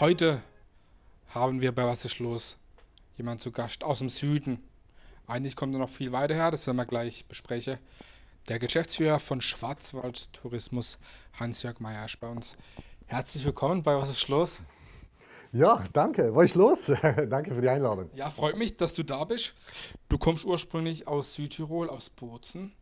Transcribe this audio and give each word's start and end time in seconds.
Heute 0.00 0.42
haben 1.28 1.60
wir 1.60 1.72
bei 1.72 1.84
Was 1.86 2.04
ist 2.04 2.18
los 2.18 2.56
jemand 3.16 3.40
zu 3.40 3.52
Gast 3.52 3.84
aus 3.84 4.00
dem 4.00 4.08
Süden. 4.08 4.58
Eigentlich 5.28 5.54
kommt 5.54 5.72
er 5.72 5.78
noch 5.78 5.88
viel 5.88 6.10
weiter 6.10 6.34
her, 6.34 6.50
das 6.50 6.66
werden 6.66 6.78
wir 6.78 6.84
gleich 6.84 7.24
besprechen. 7.26 7.78
Der 8.48 8.58
Geschäftsführer 8.58 9.20
von 9.20 9.40
Schwarzwald 9.40 10.32
Tourismus, 10.32 10.98
Hans-Jörg 11.38 11.78
Meyer, 11.78 12.06
ist 12.06 12.18
bei 12.18 12.28
uns. 12.28 12.56
Herzlich 13.06 13.44
willkommen 13.44 13.84
bei 13.84 13.96
Was 13.96 14.10
ist 14.10 14.26
los? 14.26 14.62
Ja, 15.52 15.84
danke. 15.92 16.34
Was 16.34 16.46
ist 16.46 16.56
los? 16.56 16.86
danke 17.28 17.54
für 17.54 17.60
die 17.60 17.68
Einladung. 17.68 18.10
Ja, 18.14 18.30
freut 18.30 18.58
mich, 18.58 18.76
dass 18.76 18.94
du 18.94 19.04
da 19.04 19.22
bist. 19.22 19.54
Du 20.08 20.18
kommst 20.18 20.44
ursprünglich 20.44 21.06
aus 21.06 21.34
Südtirol, 21.34 21.88
aus 21.88 22.10
Bozen. 22.10 22.72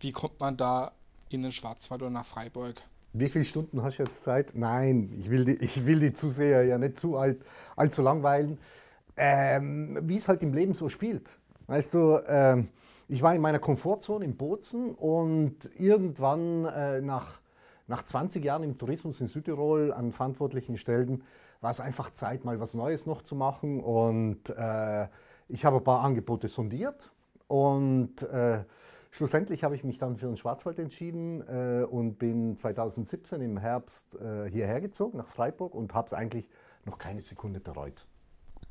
Wie 0.00 0.10
kommt 0.10 0.40
man 0.40 0.56
da 0.56 0.90
in 1.28 1.42
den 1.42 1.52
Schwarzwald 1.52 2.02
oder 2.02 2.10
nach 2.10 2.26
Freiburg? 2.26 2.82
Wie 3.14 3.28
viele 3.28 3.44
Stunden 3.44 3.82
hast 3.82 3.98
du 3.98 4.04
jetzt 4.04 4.22
Zeit? 4.22 4.52
Nein, 4.54 5.12
ich 5.18 5.28
will 5.28 5.44
die, 5.44 5.62
ich 5.62 5.84
will 5.84 6.00
die 6.00 6.14
Zuseher 6.14 6.64
ja 6.64 6.78
nicht 6.78 6.98
zu 6.98 7.18
alt, 7.18 7.44
allzu 7.76 8.00
langweilen. 8.00 8.58
Ähm, 9.18 9.98
wie 10.02 10.16
es 10.16 10.28
halt 10.28 10.42
im 10.42 10.54
Leben 10.54 10.72
so 10.72 10.88
spielt. 10.88 11.28
Weißt 11.66 11.92
du, 11.92 12.18
ähm, 12.26 12.68
ich 13.08 13.22
war 13.22 13.34
in 13.34 13.42
meiner 13.42 13.58
Komfortzone 13.58 14.24
in 14.24 14.38
Bozen 14.38 14.94
und 14.94 15.56
irgendwann 15.78 16.64
äh, 16.64 17.02
nach, 17.02 17.40
nach 17.86 18.02
20 18.02 18.42
Jahren 18.42 18.62
im 18.62 18.78
Tourismus 18.78 19.20
in 19.20 19.26
Südtirol 19.26 19.92
an 19.92 20.12
verantwortlichen 20.12 20.78
Stellen 20.78 21.22
war 21.60 21.70
es 21.70 21.80
einfach 21.80 22.14
Zeit, 22.14 22.46
mal 22.46 22.60
was 22.60 22.72
Neues 22.72 23.04
noch 23.04 23.20
zu 23.20 23.34
machen. 23.34 23.80
Und 23.80 24.48
äh, 24.56 25.06
ich 25.48 25.66
habe 25.66 25.76
ein 25.76 25.84
paar 25.84 26.02
Angebote 26.02 26.48
sondiert 26.48 27.12
und 27.46 28.22
äh, 28.22 28.64
Schlussendlich 29.14 29.62
habe 29.62 29.76
ich 29.76 29.84
mich 29.84 29.98
dann 29.98 30.16
für 30.16 30.24
den 30.24 30.38
Schwarzwald 30.38 30.78
entschieden 30.78 31.42
äh, 31.46 31.84
und 31.84 32.18
bin 32.18 32.56
2017 32.56 33.42
im 33.42 33.58
Herbst 33.58 34.14
äh, 34.14 34.50
hierher 34.50 34.80
gezogen 34.80 35.18
nach 35.18 35.28
Freiburg 35.28 35.74
und 35.74 35.92
habe 35.92 36.06
es 36.06 36.14
eigentlich 36.14 36.48
noch 36.86 36.96
keine 36.96 37.20
Sekunde 37.20 37.60
bereut. 37.60 38.06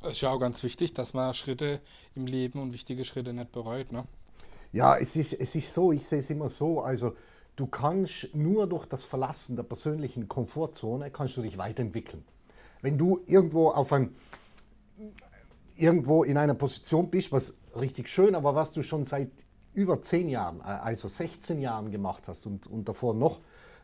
Es 0.02 0.14
ist 0.14 0.22
ja 0.22 0.32
auch 0.32 0.40
ganz 0.40 0.64
wichtig, 0.64 0.96
dass 0.96 1.14
man 1.14 1.36
Schritte 1.36 1.80
im 2.16 2.26
Leben 2.26 2.60
und 2.60 2.74
wichtige 2.74 3.06
Schritte 3.06 3.34
nicht 3.34 3.52
bereut. 3.52 3.92
Ne? 3.92 4.06
Ja, 4.72 4.98
es 4.98 5.16
ist, 5.16 5.34
es 5.34 5.54
ist 5.54 5.72
so, 5.72 5.92
ich 5.92 6.08
sehe 6.08 6.20
es 6.20 6.30
immer 6.32 6.50
so, 6.50 6.82
also 6.82 7.14
du 7.56 7.68
kannst 7.68 8.34
nur 8.34 8.66
durch 8.66 8.88
das 8.88 9.06
Verlassen 9.06 9.56
der 9.56 9.64
persönlichen 9.64 10.28
Komfortzone 10.28 11.12
kannst 11.12 11.38
du 11.38 11.44
dich 11.44 11.60
weiterentwickeln. 11.60 12.26
Wenn 12.82 12.98
du 12.98 13.22
irgendwo 13.28 13.70
auf 13.70 13.94
einem 13.94 14.16
irgendwo 15.76 16.24
in 16.24 16.38
einer 16.38 16.56
Position 16.56 17.12
bist, 17.12 17.32
was 17.32 17.54
richtig 17.80 18.10
schön, 18.10 18.34
aber 18.34 18.56
was 18.56 18.74
du 18.74 18.82
schon 18.82 19.06
seit 19.06 19.30
über 19.74 20.02
zehn 20.02 20.30
Jahren, 20.30 20.60
äh, 20.62 20.64
also 20.64 21.08
16 21.08 21.60
Jahren 21.60 21.92
gemacht 21.92 22.28
hast 22.28 22.46
und, 22.46 22.68
und 22.68 22.88
davor 22.88 23.14
noch, 23.14 23.40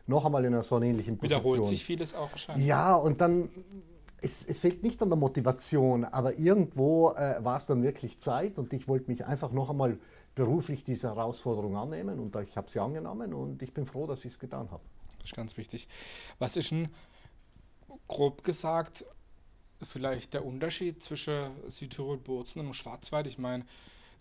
noch 0.06 0.24
einmal 0.24 0.44
in 0.44 0.54
einer 0.54 0.62
so 0.62 0.80
ähnlichen 0.80 1.18
Position. 1.18 1.42
Wiederholt 1.44 1.66
sich 1.66 1.84
vieles 1.84 2.14
auch 2.14 2.30
wahrscheinlich. 2.30 2.66
Ja, 2.66 2.94
und 2.94 3.20
dann, 3.20 3.48
es, 4.20 4.44
es 4.46 4.60
fehlt 4.60 4.82
nicht 4.82 5.00
an 5.02 5.08
der 5.08 5.18
Motivation, 5.18 6.04
aber 6.04 6.38
irgendwo 6.38 7.12
äh, 7.12 7.42
war 7.42 7.56
es 7.56 7.66
dann 7.66 7.82
wirklich 7.82 8.18
Zeit 8.18 8.58
und 8.58 8.72
ich 8.72 8.88
wollte 8.88 9.10
mich 9.10 9.24
einfach 9.24 9.52
noch 9.52 9.70
einmal 9.70 9.98
beruflich 10.34 10.84
diese 10.84 11.08
Herausforderung 11.08 11.76
annehmen 11.76 12.20
und 12.20 12.36
ich 12.36 12.56
habe 12.56 12.70
sie 12.70 12.80
angenommen 12.80 13.34
und 13.34 13.60
ich 13.62 13.74
bin 13.74 13.86
froh, 13.86 14.06
dass 14.06 14.24
ich 14.24 14.32
es 14.32 14.38
getan 14.38 14.70
habe. 14.70 14.82
Das 15.18 15.30
ist 15.30 15.36
ganz 15.36 15.56
wichtig. 15.56 15.88
Was 16.38 16.56
ist 16.56 16.70
denn, 16.70 16.88
grob 18.06 18.44
gesagt, 18.44 19.04
vielleicht 19.82 20.34
der 20.34 20.44
Unterschied 20.44 21.02
zwischen 21.02 21.50
Südtirol, 21.66 22.18
Bozen 22.18 22.60
und 22.60 22.74
Schwarzwald? 22.74 23.26
Ich 23.26 23.38
meine, 23.38 23.64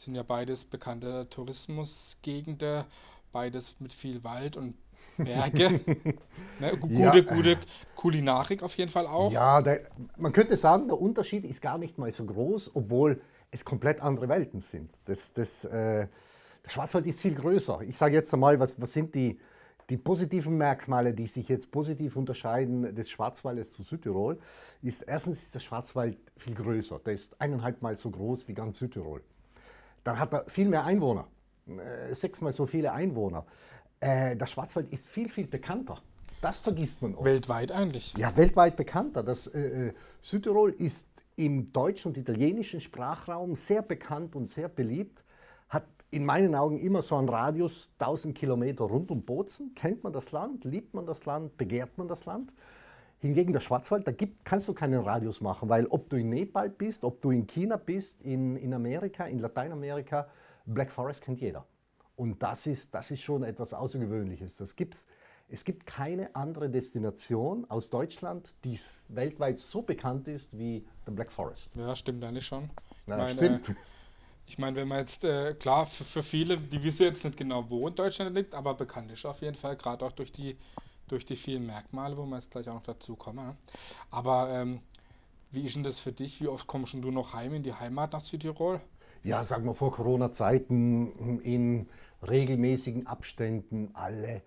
sind 0.02 0.16
ja 0.16 0.24
beides 0.24 0.66
bekannte 0.66 1.28
Tourismusgegenden, 1.30 2.84
beides 3.32 3.80
mit 3.80 3.94
viel 3.94 4.24
Wald 4.24 4.58
und 4.58 4.76
Berge. 5.18 5.80
ne, 6.60 6.78
gute, 6.78 6.94
ja. 6.94 7.22
gute 7.22 7.58
Kulinarik 7.96 8.64
auf 8.64 8.78
jeden 8.78 8.92
Fall 8.92 9.08
auch. 9.08 9.32
Ja, 9.32 9.62
der, 9.62 9.82
man 10.18 10.32
könnte 10.32 10.58
sagen, 10.58 10.88
der 10.88 11.00
Unterschied 11.00 11.44
ist 11.46 11.62
gar 11.62 11.78
nicht 11.78 11.98
mal 11.98 12.12
so 12.12 12.26
groß, 12.26 12.76
obwohl 12.76 13.22
es 13.52 13.66
komplett 13.66 14.02
andere 14.02 14.30
Welten 14.30 14.60
sind. 14.60 14.92
Das, 15.06 15.34
das, 15.34 15.66
äh, 15.66 16.08
der 16.64 16.70
Schwarzwald 16.70 17.08
ist 17.08 17.22
viel 17.22 17.36
größer. 17.36 17.82
Ich 17.82 17.98
sage 17.98 18.14
jetzt 18.14 18.34
einmal, 18.34 18.60
was, 18.60 18.80
was 18.80 18.94
sind 18.94 19.16
die, 19.16 19.40
die 19.90 19.98
positiven 19.98 20.58
Merkmale, 20.58 21.14
die 21.14 21.28
sich 21.28 21.48
jetzt 21.48 21.72
positiv 21.72 22.16
unterscheiden 22.18 22.94
des 22.94 23.10
Schwarzwaldes 23.10 23.74
zu 23.74 23.84
Südtirol, 23.84 24.38
ist 24.82 25.02
erstens 25.02 25.44
ist 25.44 25.56
der 25.56 25.62
Schwarzwald 25.62 26.18
viel 26.36 26.54
größer. 26.54 27.00
Der 27.06 27.14
ist 27.14 27.40
eineinhalb 27.40 27.82
Mal 27.82 27.96
so 27.96 28.12
groß 28.12 28.48
wie 28.48 28.54
ganz 28.54 28.80
Südtirol 28.80 29.24
dann 30.08 30.20
hat 30.20 30.34
er 30.34 30.46
viel 30.48 30.70
mehr 30.70 30.86
Einwohner, 30.86 31.28
äh, 31.68 32.14
sechsmal 32.14 32.54
so 32.54 32.66
viele 32.66 32.94
Einwohner. 32.94 33.46
Äh, 34.00 34.38
der 34.38 34.46
Schwarzwald 34.46 34.90
ist 34.94 35.10
viel, 35.10 35.30
viel 35.30 35.48
bekannter. 35.48 36.02
Das 36.42 36.62
vergisst 36.62 37.02
man 37.02 37.14
oft. 37.14 37.26
Weltweit 37.26 37.74
eigentlich? 37.74 38.14
Ja, 38.16 38.36
weltweit 38.38 38.78
bekannter. 38.78 39.22
Das, 39.22 39.48
äh, 39.48 39.92
Südtirol 40.22 40.72
ist 40.72 41.10
im 41.36 41.74
deutschen 41.74 42.10
und 42.10 42.18
italienischen 42.18 42.80
Sprachraum 42.80 43.56
sehr 43.56 43.82
bekannt 43.82 44.36
und 44.36 44.50
sehr 44.50 44.70
beliebt. 44.70 45.26
Hat 45.68 45.86
in 46.10 46.24
meinen 46.26 46.56
Augen 46.56 46.80
immer 46.80 47.02
so 47.02 47.18
einen 47.18 47.28
Radius 47.28 47.90
1000 48.00 48.38
Kilometer 48.38 48.86
rund 48.86 49.12
um 49.12 49.24
Bozen. 49.24 49.76
Kennt 49.76 50.06
man 50.06 50.14
das 50.14 50.32
Land, 50.32 50.64
liebt 50.64 50.94
man 50.94 51.06
das 51.06 51.26
Land, 51.26 51.58
begehrt 51.58 51.98
man 51.98 52.08
das 52.08 52.26
Land. 52.26 52.54
Hingegen 53.20 53.52
der 53.52 53.62
Schwarzwald, 53.62 54.08
da 54.08 54.12
gibt, 54.12 54.46
kannst 54.46 54.68
du 54.68 54.74
keinen 54.74 55.02
Radius 55.02 55.42
machen, 55.42 55.70
weil 55.70 55.88
ob 55.88 56.10
du 56.10 56.18
in 56.18 56.30
Nepal 56.30 56.70
bist, 56.70 57.04
ob 57.04 57.22
du 57.22 57.32
in 57.32 57.48
China 57.48 57.78
bist, 57.78 58.22
in, 58.22 58.56
in 58.58 58.74
Amerika, 58.74 59.26
in 59.26 59.40
Lateinamerika, 59.40 60.28
Black 60.66 60.92
Forest 60.92 61.22
kennt 61.22 61.42
jeder. 61.42 61.66
Und 62.16 62.42
das 62.44 62.68
ist, 62.68 62.94
das 62.94 63.10
ist 63.12 63.22
schon 63.22 63.44
etwas 63.44 63.74
Außergewöhnliches. 63.74 64.58
Das 64.58 64.76
gibt's, 64.76 65.08
es 65.50 65.64
gibt 65.64 65.86
keine 65.86 66.36
andere 66.36 66.70
Destination 66.70 67.66
aus 67.70 67.90
Deutschland, 67.90 68.54
die 68.64 68.80
weltweit 69.08 69.60
so 69.60 69.82
bekannt 69.82 70.28
ist 70.28 70.58
wie 70.58 70.86
der 71.06 71.12
Black 71.12 71.32
Forest. 71.32 71.76
Ja, 71.76 71.96
stimmt 71.96 72.24
eigentlich 72.24 72.46
schon. 72.46 72.70
Ja, 73.08 73.18
meine, 73.18 73.34
stimmt. 73.34 73.76
Ich 74.46 74.58
meine, 74.58 74.78
wenn 74.78 74.88
man 74.88 75.00
jetzt, 75.00 75.24
äh, 75.24 75.54
klar, 75.56 75.86
für, 75.86 76.04
für 76.04 76.24
viele, 76.24 76.58
die 76.58 76.82
wissen 76.82 77.04
jetzt 77.04 77.24
nicht 77.24 77.38
genau, 77.38 77.70
wo 77.70 77.88
in 77.88 77.96
Deutschland 77.96 78.36
liegt, 78.36 78.54
aber 78.56 78.74
bekannt 78.74 79.12
ist 79.12 79.26
auf 79.26 79.42
jeden 79.42 79.56
Fall, 79.56 79.76
gerade 79.76 80.06
auch 80.06 80.14
durch 80.14 80.32
die 80.32 80.58
durch 81.08 81.26
die 81.26 81.36
vielen 81.36 81.66
Merkmale, 81.66 82.18
wo 82.18 82.26
wir 82.26 82.36
jetzt 82.36 82.52
gleich 82.52 82.68
auch 82.70 82.76
noch 82.76 82.84
dazu 82.84 83.16
kommen. 83.16 83.58
Aber 84.12 84.50
ähm, 84.52 84.82
wie 85.52 85.66
ist 85.66 85.76
denn 85.76 85.84
das 85.84 86.00
für 86.00 86.12
dich? 86.12 86.42
Wie 86.42 86.48
oft 86.48 86.68
kommst 86.68 86.94
du 86.94 87.12
noch 87.12 87.34
heim 87.34 87.54
in 87.54 87.64
die 87.64 87.74
Heimat 87.74 88.14
nach 88.14 88.22
Südtirol? 88.22 88.82
Ja, 89.24 89.44
sagen 89.44 89.66
wir 89.66 89.74
vor 89.74 89.92
Corona-Zeiten 89.92 91.40
in 91.40 91.88
regelmäßigen 92.28 93.08
Abständen 93.08 93.92
alle 93.94 94.42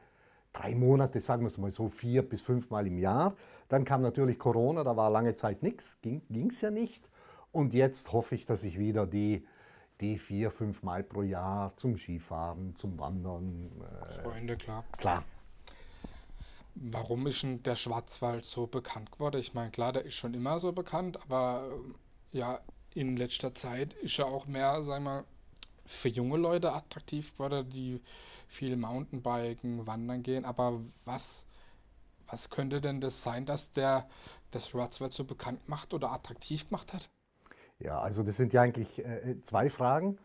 drei 0.52 0.74
Monate, 0.74 1.20
sagen 1.20 1.42
wir 1.42 1.48
es 1.48 1.58
mal 1.58 1.70
so, 1.70 1.88
vier 1.88 2.28
bis 2.28 2.42
fünf 2.42 2.70
Mal 2.70 2.86
im 2.86 2.98
Jahr. 2.98 3.34
Dann 3.68 3.84
kam 3.84 4.02
natürlich 4.02 4.38
Corona, 4.38 4.82
da 4.82 4.96
war 4.96 5.10
lange 5.10 5.34
Zeit 5.36 5.62
nichts, 5.62 5.98
ging 6.02 6.48
es 6.48 6.60
ja 6.60 6.70
nicht. 6.70 7.08
Und 7.52 7.74
jetzt 7.74 8.12
hoffe 8.12 8.34
ich, 8.34 8.46
dass 8.46 8.64
ich 8.64 8.78
wieder 8.78 9.06
die, 9.06 9.46
die 10.00 10.18
vier, 10.18 10.50
fünf 10.50 10.82
Mal 10.82 11.02
pro 11.02 11.22
Jahr 11.22 11.76
zum 11.76 11.96
Skifahren, 11.96 12.74
zum 12.76 12.98
Wandern. 12.98 13.70
Äh, 14.08 14.22
Freunde, 14.22 14.56
klar. 14.56 14.84
Klar, 14.96 15.24
Warum 16.82 17.26
ist 17.26 17.42
denn 17.42 17.62
der 17.62 17.76
Schwarzwald 17.76 18.46
so 18.46 18.66
bekannt 18.66 19.12
geworden? 19.12 19.38
Ich 19.38 19.52
meine, 19.52 19.70
klar, 19.70 19.92
der 19.92 20.06
ist 20.06 20.14
schon 20.14 20.32
immer 20.32 20.58
so 20.58 20.72
bekannt, 20.72 21.18
aber 21.22 21.68
äh, 22.32 22.38
ja, 22.38 22.60
in 22.94 23.16
letzter 23.16 23.54
Zeit 23.54 23.92
ist 23.94 24.18
er 24.18 24.26
auch 24.26 24.46
mehr, 24.46 24.82
sagen 24.82 25.04
wir 25.04 25.10
mal, 25.10 25.24
für 25.84 26.08
junge 26.08 26.38
Leute 26.38 26.72
attraktiv 26.72 27.34
geworden, 27.34 27.68
die 27.68 28.00
viel 28.48 28.76
Mountainbiken, 28.78 29.86
wandern 29.86 30.22
gehen. 30.22 30.46
Aber 30.46 30.80
was, 31.04 31.44
was 32.26 32.48
könnte 32.48 32.80
denn 32.80 33.02
das 33.02 33.22
sein, 33.22 33.44
dass 33.44 33.72
der 33.72 34.08
das 34.50 34.70
Schwarzwald 34.70 35.12
so 35.12 35.24
bekannt 35.24 35.68
macht 35.68 35.92
oder 35.92 36.10
attraktiv 36.12 36.66
gemacht 36.68 36.94
hat? 36.94 37.10
Ja, 37.78 38.00
also 38.00 38.22
das 38.22 38.38
sind 38.38 38.54
ja 38.54 38.62
eigentlich 38.62 39.04
äh, 39.04 39.36
zwei 39.42 39.68
Fragen. 39.68 40.18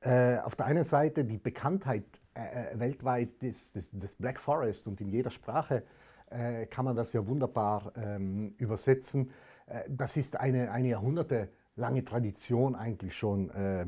Äh, 0.00 0.38
auf 0.38 0.56
der 0.56 0.66
einen 0.66 0.84
Seite 0.84 1.24
die 1.24 1.38
Bekanntheit 1.38 2.04
äh, 2.34 2.72
äh 2.72 2.78
weltweit 2.80 3.42
des, 3.42 3.70
des, 3.70 3.90
des, 3.92 4.16
Black 4.16 4.40
Forest 4.40 4.86
und 4.86 5.00
in 5.00 5.10
jeder 5.10 5.30
Sprache 5.30 5.84
äh, 6.30 6.66
kann 6.66 6.84
man 6.84 6.96
das 6.96 7.12
ja 7.12 7.26
wunderbar 7.26 7.92
ähm, 7.96 8.54
übersetzen. 8.58 9.30
Äh, 9.66 9.82
das 9.88 10.16
ist 10.16 10.38
eine, 10.38 10.70
eine 10.70 10.88
jahrhundertelange 10.88 12.04
Tradition 12.04 12.74
eigentlich 12.74 13.16
schon. 13.16 13.50
Äh, 13.50 13.86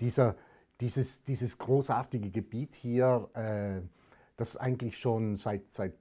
dieser, 0.00 0.36
dieses, 0.80 1.24
dieses 1.24 1.58
großartige 1.58 2.30
Gebiet 2.30 2.74
hier, 2.74 3.28
äh, 3.34 3.80
das 4.36 4.56
eigentlich 4.56 4.98
schon 4.98 5.36
seit, 5.36 5.72
seit 5.72 5.94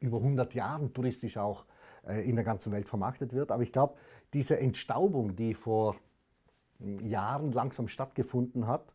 über 0.00 0.18
100 0.18 0.54
Jahren 0.54 0.92
touristisch 0.92 1.36
auch 1.36 1.64
äh, 2.06 2.28
in 2.28 2.36
der 2.36 2.44
ganzen 2.44 2.72
Welt 2.72 2.88
vermarktet 2.88 3.32
wird. 3.32 3.50
Aber 3.50 3.62
ich 3.62 3.72
glaube, 3.72 3.96
diese 4.32 4.58
Entstaubung, 4.58 5.34
die 5.34 5.54
vor 5.54 5.96
Jahren 6.78 7.52
langsam 7.52 7.88
stattgefunden 7.88 8.66
hat, 8.66 8.94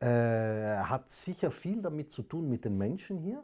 äh, 0.00 0.76
hat 0.76 1.10
sicher 1.10 1.50
viel 1.50 1.82
damit 1.82 2.12
zu 2.12 2.22
tun 2.22 2.48
mit 2.48 2.64
den 2.64 2.78
Menschen 2.78 3.18
hier 3.18 3.42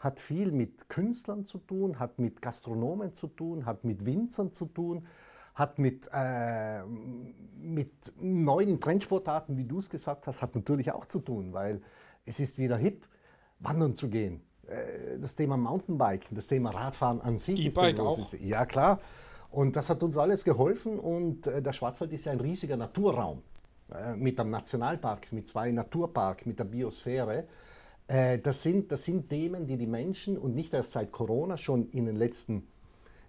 hat 0.00 0.18
viel 0.18 0.50
mit 0.50 0.88
Künstlern 0.88 1.44
zu 1.44 1.58
tun, 1.58 1.98
hat 2.00 2.18
mit 2.18 2.42
Gastronomen 2.42 3.12
zu 3.12 3.28
tun, 3.28 3.66
hat 3.66 3.84
mit 3.84 4.04
Winzern 4.04 4.52
zu 4.52 4.66
tun, 4.66 5.06
hat 5.54 5.78
mit, 5.78 6.08
äh, 6.12 6.82
mit 6.84 7.92
neuen 8.18 8.80
Trendsportarten, 8.80 9.56
wie 9.58 9.64
du 9.64 9.78
es 9.78 9.90
gesagt 9.90 10.26
hast, 10.26 10.42
hat 10.42 10.54
natürlich 10.54 10.90
auch 10.92 11.04
zu 11.04 11.20
tun, 11.20 11.52
weil 11.52 11.82
es 12.24 12.40
ist 12.40 12.58
wieder 12.58 12.78
hip, 12.78 13.06
wandern 13.58 13.94
zu 13.94 14.08
gehen. 14.08 14.40
Äh, 14.66 15.18
das 15.20 15.36
Thema 15.36 15.58
Mountainbiken, 15.58 16.34
das 16.34 16.46
Thema 16.46 16.70
Radfahren 16.70 17.20
an 17.20 17.38
sich 17.38 17.66
E-Bike 17.66 18.00
auch. 18.00 18.32
Ja, 18.40 18.64
klar. 18.64 19.00
Und 19.50 19.76
das 19.76 19.90
hat 19.90 20.02
uns 20.02 20.16
alles 20.16 20.44
geholfen 20.44 20.98
und 20.98 21.46
äh, 21.46 21.60
der 21.60 21.72
Schwarzwald 21.72 22.12
ist 22.12 22.24
ja 22.24 22.32
ein 22.32 22.40
riesiger 22.40 22.76
Naturraum 22.76 23.42
äh, 23.92 24.14
mit 24.14 24.38
dem 24.38 24.48
Nationalpark, 24.50 25.32
mit 25.32 25.48
zwei 25.48 25.72
Naturparks, 25.72 26.46
mit 26.46 26.58
der 26.58 26.64
Biosphäre. 26.64 27.44
Äh, 28.10 28.40
das, 28.40 28.62
sind, 28.62 28.90
das 28.90 29.04
sind 29.04 29.28
Themen, 29.28 29.66
die 29.66 29.76
die 29.76 29.86
Menschen 29.86 30.36
und 30.36 30.54
nicht 30.54 30.74
erst 30.74 30.92
seit 30.92 31.12
Corona, 31.12 31.56
schon 31.56 31.90
in 31.92 32.06
den 32.06 32.16
letzten 32.16 32.66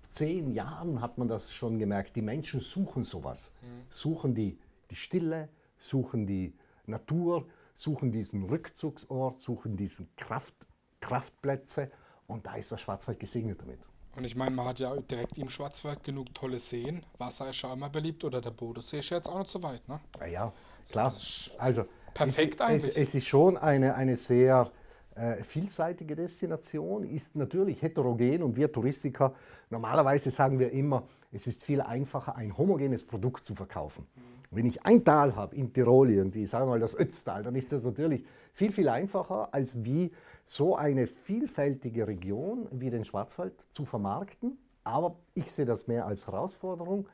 zehn 0.09 0.51
Jahren 0.51 1.01
hat 1.01 1.19
man 1.19 1.27
das 1.27 1.53
schon 1.53 1.77
gemerkt, 1.77 2.15
die 2.15 2.23
Menschen 2.23 2.61
suchen 2.61 3.03
sowas. 3.03 3.51
Mhm. 3.61 3.67
Suchen 3.91 4.33
die, 4.33 4.57
die 4.89 4.95
Stille, 4.95 5.49
suchen 5.77 6.25
die 6.25 6.53
Natur, 6.87 7.47
suchen 7.75 8.11
diesen 8.11 8.43
Rückzugsort, 8.43 9.39
suchen 9.39 9.77
diesen 9.77 10.09
Kraft, 10.15 10.55
Kraftplätze 10.99 11.91
und 12.25 12.47
da 12.47 12.55
ist 12.55 12.71
der 12.71 12.77
Schwarzwald 12.77 13.19
gesegnet 13.19 13.61
damit. 13.61 13.79
Und 14.15 14.25
ich 14.25 14.35
meine, 14.35 14.51
man 14.51 14.65
hat 14.65 14.79
ja 14.79 14.95
direkt 14.95 15.37
im 15.37 15.47
Schwarzwald 15.47 16.03
genug 16.03 16.33
tolle 16.33 16.59
Seen. 16.59 17.05
Wasser 17.17 17.51
ist 17.51 17.57
schon 17.57 17.71
immer 17.71 17.89
beliebt 17.89 18.23
oder 18.23 18.41
der 18.41 18.51
Bodensee 18.51 18.99
ist 18.99 19.09
jetzt 19.11 19.29
auch 19.29 19.39
nicht 19.39 19.51
so 19.51 19.61
weit, 19.63 19.87
ne? 19.87 20.01
Ja, 20.19 20.25
ja 20.25 20.53
klar. 20.89 21.13
Also, 21.59 21.85
perfekt 22.13 22.55
es, 22.55 22.61
eigentlich. 22.61 22.97
Es, 22.97 23.09
es, 23.09 23.15
ist 23.15 23.27
schon 23.27 23.57
eine, 23.57 23.95
eine 23.95 24.15
sehr 24.15 24.71
äh, 25.15 25.43
vielseitige 25.43 26.15
Destination, 26.15 27.03
ist 27.03 27.35
natürlich 27.35 27.81
heterogen 27.81 28.43
und 28.43 28.55
wir 28.55 28.71
Touristiker, 28.71 29.33
normalerweise 29.69 30.31
sagen 30.31 30.59
wir 30.59 30.71
immer, 30.71 31.03
es 31.31 31.47
ist 31.47 31.63
viel 31.63 31.81
einfacher, 31.81 32.35
ein 32.35 32.57
homogenes 32.57 33.05
Produkt 33.05 33.45
zu 33.45 33.55
verkaufen. 33.55 34.07
Mhm. 34.15 34.21
Wenn 34.53 34.65
ich 34.65 34.85
ein 34.85 35.03
Tal 35.05 35.35
habe 35.35 35.55
in 35.55 35.71
Tirol 35.71 36.09
irgendwie, 36.09 36.45
sagen 36.45 36.65
wir 36.65 36.71
mal 36.71 36.79
das 36.79 36.97
Ötztal, 36.97 37.41
dann 37.43 37.55
ist 37.55 37.71
das 37.71 37.85
natürlich 37.85 38.25
viel, 38.53 38.73
viel 38.73 38.89
einfacher, 38.89 39.53
als 39.53 39.85
wie 39.85 40.11
so 40.43 40.75
eine 40.75 41.07
vielfältige 41.07 42.05
Region 42.05 42.67
wie 42.71 42.89
den 42.89 43.05
Schwarzwald 43.05 43.53
zu 43.71 43.85
vermarkten. 43.85 44.57
Aber 44.83 45.15
ich 45.35 45.51
sehe 45.51 45.65
das 45.65 45.87
mehr 45.87 46.05
als 46.05 46.27
Herausforderung. 46.27 47.07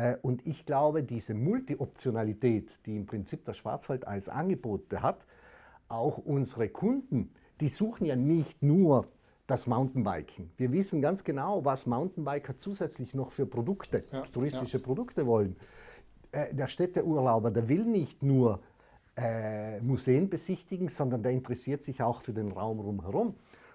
Äh, 0.00 0.16
und 0.22 0.46
ich 0.46 0.64
glaube, 0.64 1.02
diese 1.02 1.34
Multi-Optionalität, 1.34 2.86
die 2.86 2.96
im 2.96 3.06
Prinzip 3.06 3.44
der 3.44 3.52
Schwarzwald 3.52 4.06
als 4.06 4.28
Angebot 4.28 4.82
hat, 4.96 5.26
auch 5.88 6.18
unsere 6.18 6.68
Kunden, 6.68 7.32
die 7.60 7.68
suchen 7.68 8.06
ja 8.06 8.16
nicht 8.16 8.62
nur 8.62 9.08
das 9.46 9.66
Mountainbiken. 9.66 10.50
Wir 10.56 10.72
wissen 10.72 11.02
ganz 11.02 11.24
genau, 11.24 11.64
was 11.64 11.84
Mountainbiker 11.86 12.56
zusätzlich 12.56 13.14
noch 13.14 13.32
für 13.32 13.44
Produkte, 13.46 14.04
ja, 14.12 14.22
touristische 14.32 14.78
ja. 14.78 14.84
Produkte 14.84 15.26
wollen 15.26 15.56
äh, 16.32 16.54
der 16.54 16.68
Städteurlauber, 16.68 17.50
der 17.50 17.68
will 17.68 17.84
nicht 17.84 18.22
nur 18.22 18.60
äh, 19.16 19.80
Museen 19.80 20.30
besichtigen, 20.30 20.88
sondern 20.88 21.22
der 21.22 21.32
interessiert 21.32 21.82
sich 21.82 22.02
auch 22.02 22.22
für 22.22 22.32
den 22.32 22.52
Raum 22.52 22.80
rumherum. 22.80 23.34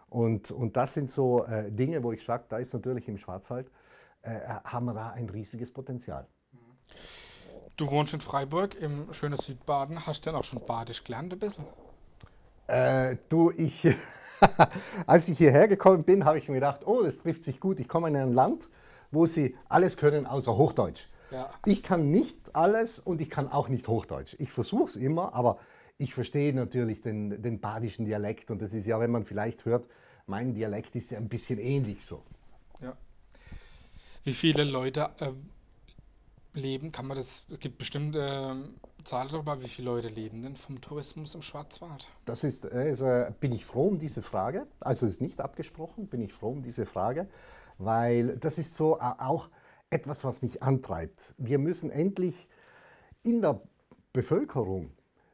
Und, 0.10 0.52
und 0.52 0.78
das 0.78 0.94
sind 0.94 1.12
so 1.12 1.44
äh, 1.44 1.70
Dinge, 1.72 2.04
wo 2.04 2.14
ich 2.14 2.24
sage, 2.24 2.46
da 2.48 2.58
ist 2.58 2.74
natürlich 2.74 3.08
im 3.10 3.18
Schwarzwald, 3.18 3.70
haben 4.64 4.86
wir 4.86 4.94
da 4.94 5.10
ein 5.12 5.30
riesiges 5.30 5.72
Potenzial. 5.72 6.28
Du 7.78 7.92
wohnst 7.92 8.14
in 8.14 8.22
Freiburg 8.22 8.76
im 8.76 9.14
schönen 9.14 9.38
Südbaden. 9.38 10.06
Hast 10.06 10.26
du 10.26 10.30
denn 10.30 10.40
auch 10.40 10.44
schon 10.44 10.66
Badisch 10.66 11.04
gelernt 11.04 11.34
ein 11.34 11.40
bisschen? 11.40 11.66
Äh, 12.68 13.18
du, 13.28 13.52
ich, 13.52 13.86
als 15.08 15.28
ich 15.28 15.38
hierher 15.38 15.68
gekommen 15.68 16.04
bin, 16.04 16.24
habe 16.24 16.38
ich 16.38 16.48
mir 16.48 16.56
gedacht, 16.56 16.88
oh, 16.88 17.04
das 17.04 17.18
trifft 17.18 17.44
sich 17.44 17.60
gut. 17.60 17.80
Ich 17.80 17.88
komme 17.88 18.08
in 18.08 18.16
ein 18.16 18.34
Land, 18.34 18.70
wo 19.12 19.26
sie 19.26 19.58
alles 19.68 19.98
können 19.98 20.26
außer 20.26 20.56
Hochdeutsch. 20.56 21.08
Ja. 21.32 21.50
Ich 21.66 21.84
kann 21.84 22.10
nicht 22.12 22.56
alles 22.56 23.00
und 23.00 23.22
ich 23.22 23.30
kann 23.30 23.52
auch 23.52 23.68
nicht 23.68 23.88
Hochdeutsch. 23.88 24.36
Ich 24.40 24.52
versuche 24.52 24.86
es 24.86 24.96
immer, 24.96 25.34
aber 25.34 25.58
ich 25.98 26.14
verstehe 26.14 26.54
natürlich 26.54 27.02
den, 27.02 27.42
den 27.42 27.60
badischen 27.60 28.06
Dialekt 28.06 28.52
und 28.52 28.62
das 28.62 28.74
ist 28.74 28.86
ja, 28.86 29.00
wenn 29.00 29.12
man 29.12 29.26
vielleicht 29.26 29.66
hört, 29.66 29.86
mein 30.28 30.54
Dialekt 30.54 30.96
ist 30.96 31.12
ja 31.12 31.18
ein 31.18 31.30
bisschen 31.30 31.60
ähnlich 31.60 32.06
so. 32.06 32.24
Wie 34.26 34.34
viele 34.34 34.64
Leute 34.64 35.12
äh, 35.20 35.34
leben, 36.56 36.92
kann 36.92 37.06
man 37.06 37.16
das, 37.16 37.44
es 37.48 37.60
gibt 37.60 37.78
bestimmte 37.78 38.20
äh, 38.20 39.04
Zahlen 39.04 39.30
darüber, 39.32 39.62
wie 39.62 39.68
viele 39.68 39.92
Leute 39.92 40.08
leben 40.08 40.42
denn 40.42 40.56
vom 40.56 40.82
Tourismus 40.82 41.36
im 41.36 41.44
Schwarzwald? 41.44 42.10
Das 42.26 42.44
ist, 42.44 42.66
also 42.66 43.28
bin 43.40 43.52
ich 43.52 43.64
froh 43.66 43.88
um 43.88 44.00
diese 44.00 44.24
Frage, 44.24 44.66
also 44.80 45.06
ist 45.06 45.22
nicht 45.22 45.42
abgesprochen, 45.42 46.08
bin 46.08 46.24
ich 46.24 46.34
froh 46.34 46.50
um 46.50 46.64
diese 46.64 46.88
Frage, 46.88 47.30
weil 47.78 48.36
das 48.38 48.58
ist 48.58 48.74
so 48.74 49.00
auch 49.00 49.48
etwas, 49.92 50.24
was 50.24 50.42
mich 50.42 50.64
antreibt. 50.64 51.36
Wir 51.38 51.60
müssen 51.60 51.92
endlich 51.92 52.50
in 53.22 53.44
der 53.44 53.62
Bevölkerung 54.12 54.90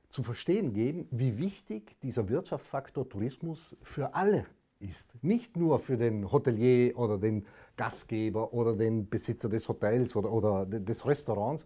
zu 0.09 0.21
verstehen 0.21 0.73
geben, 0.73 1.07
wie 1.11 1.37
wichtig 1.37 1.95
dieser 2.01 2.27
Wirtschaftsfaktor 2.27 3.07
Tourismus 3.07 3.77
für 3.83 4.15
alle 4.15 4.45
ist. 4.81 5.09
Nicht 5.23 5.57
nur 5.57 5.79
für 5.79 5.97
den 5.97 6.31
Hotelier 6.31 6.97
oder 6.97 7.17
den 7.17 7.45
Gastgeber 7.77 8.53
oder 8.53 8.75
den 8.75 9.09
Besitzer 9.09 9.49
des 9.49 9.67
Hotels 9.67 10.15
oder, 10.15 10.31
oder 10.31 10.65
des 10.65 11.05
Restaurants. 11.05 11.65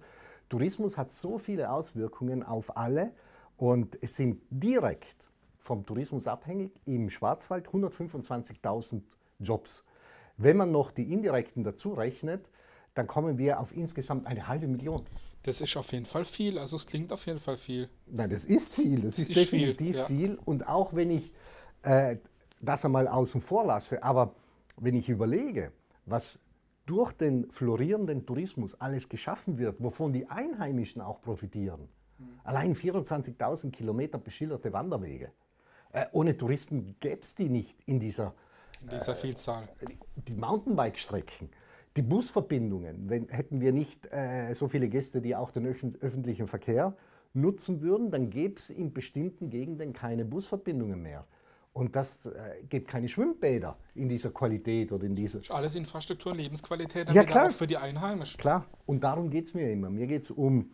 Tourismus 0.50 0.98
hat 0.98 1.12
so 1.12 1.38
viele 1.38 1.72
Auswirkungen 1.72 2.44
auf 2.44 2.78
alle 2.78 3.12
und 3.58 3.98
es 4.02 4.16
sind 4.16 4.42
direkt 4.50 5.26
vom 5.60 5.86
Tourismus 5.86 6.28
abhängig 6.28 6.72
im 6.86 7.10
Schwarzwald 7.10 7.68
125.000 7.70 9.02
Jobs. 9.40 9.84
Wenn 10.38 10.58
man 10.58 10.72
noch 10.72 10.92
die 10.92 11.12
indirekten 11.12 11.64
dazu 11.64 11.94
rechnet, 11.94 12.52
dann 12.94 13.08
kommen 13.08 13.38
wir 13.38 13.60
auf 13.60 13.76
insgesamt 13.76 14.28
eine 14.28 14.48
halbe 14.48 14.68
Million. 14.68 15.04
Das 15.44 15.62
ist 15.62 15.78
auf 15.78 15.92
jeden 15.92 16.06
Fall 16.06 16.26
viel, 16.26 16.58
also 16.58 16.76
es 16.76 16.86
klingt 16.86 17.12
auf 17.14 17.26
jeden 17.26 17.40
Fall 17.40 17.58
viel. 17.58 17.90
Nein, 18.08 18.30
das 18.30 18.46
ist 18.46 18.76
viel, 18.76 19.02
das, 19.02 19.16
das 19.16 19.20
ist, 19.20 19.30
ist, 19.30 19.36
definitiv 19.38 19.88
viel, 19.88 19.96
ja. 19.96 20.06
viel. 20.06 20.40
Und 20.44 20.68
auch 20.68 20.94
wenn 20.96 21.12
ich 21.12 21.32
äh, 21.84 22.18
das 22.66 22.86
einmal 22.86 23.08
außen 23.08 23.42
vor 23.42 23.66
lasse, 23.66 24.02
aber 24.04 24.34
wenn 24.78 24.96
ich 24.96 25.10
überlege, 25.10 25.72
was 26.06 26.40
durch 26.86 27.14
den 27.14 27.50
florierenden 27.52 28.26
Tourismus 28.26 28.80
alles 28.80 29.10
geschaffen 29.10 29.58
wird, 29.58 29.82
wovon 29.82 30.14
die 30.14 30.30
Einheimischen 30.30 31.02
auch 31.02 31.22
profitieren. 31.22 31.90
Mhm. 32.18 32.40
Allein 32.44 32.76
24.000 32.76 33.72
Kilometer 33.72 34.18
beschilderte 34.18 34.72
Wanderwege. 34.72 35.32
Äh, 35.92 36.06
ohne 36.12 36.38
Touristen 36.38 36.96
gäbe 37.00 37.22
es 37.22 37.34
die 37.36 37.50
nicht 37.50 37.82
in 37.88 38.00
dieser, 38.00 38.34
in 38.82 38.90
dieser 38.90 39.16
Vielzahl. 39.16 39.68
Die 40.28 40.34
Mountainbike-Strecken 40.34 41.50
die 41.96 42.02
Busverbindungen, 42.02 43.10
wenn, 43.10 43.30
hätten 43.30 43.62
wir 43.62 43.72
nicht 43.72 44.12
äh, 44.12 44.54
so 44.54 44.68
viele 44.68 44.90
Gäste, 44.90 45.22
die 45.22 45.36
auch 45.36 45.52
den 45.52 45.66
öffentlichen 45.66 46.48
Verkehr 46.48 46.94
nutzen 47.34 47.82
würden, 47.82 48.12
dann 48.12 48.30
gäbe 48.30 48.56
es 48.56 48.70
in 48.70 48.94
bestimmten 48.94 49.50
Gegenden 49.50 49.94
keine 49.94 50.26
Busverbindungen 50.26 51.02
mehr. 51.02 51.26
Und 51.76 51.94
das 51.94 52.26
äh, 52.26 52.64
gibt 52.70 52.88
keine 52.88 53.10
Schwimmbäder 53.10 53.78
in 53.96 54.08
dieser 54.08 54.32
Qualität 54.32 54.94
oder 54.94 55.04
in 55.04 55.14
dieser. 55.14 55.42
Alles 55.54 55.76
Infrastruktur 55.76 56.32
und 56.32 56.38
Lebensqualität, 56.38 57.12
ja, 57.12 57.26
klar. 57.26 57.48
auch 57.48 57.52
für 57.52 57.68
die 57.68 57.76
Einheimischen. 57.76 58.40
Klar, 58.40 58.66
und 58.86 59.04
darum 59.04 59.30
geht 59.30 59.48
es 59.48 59.54
mir 59.54 59.70
immer. 59.70 59.90
Mir 59.90 60.08
geht 60.08 60.24
es 60.24 60.32
um, 60.32 60.72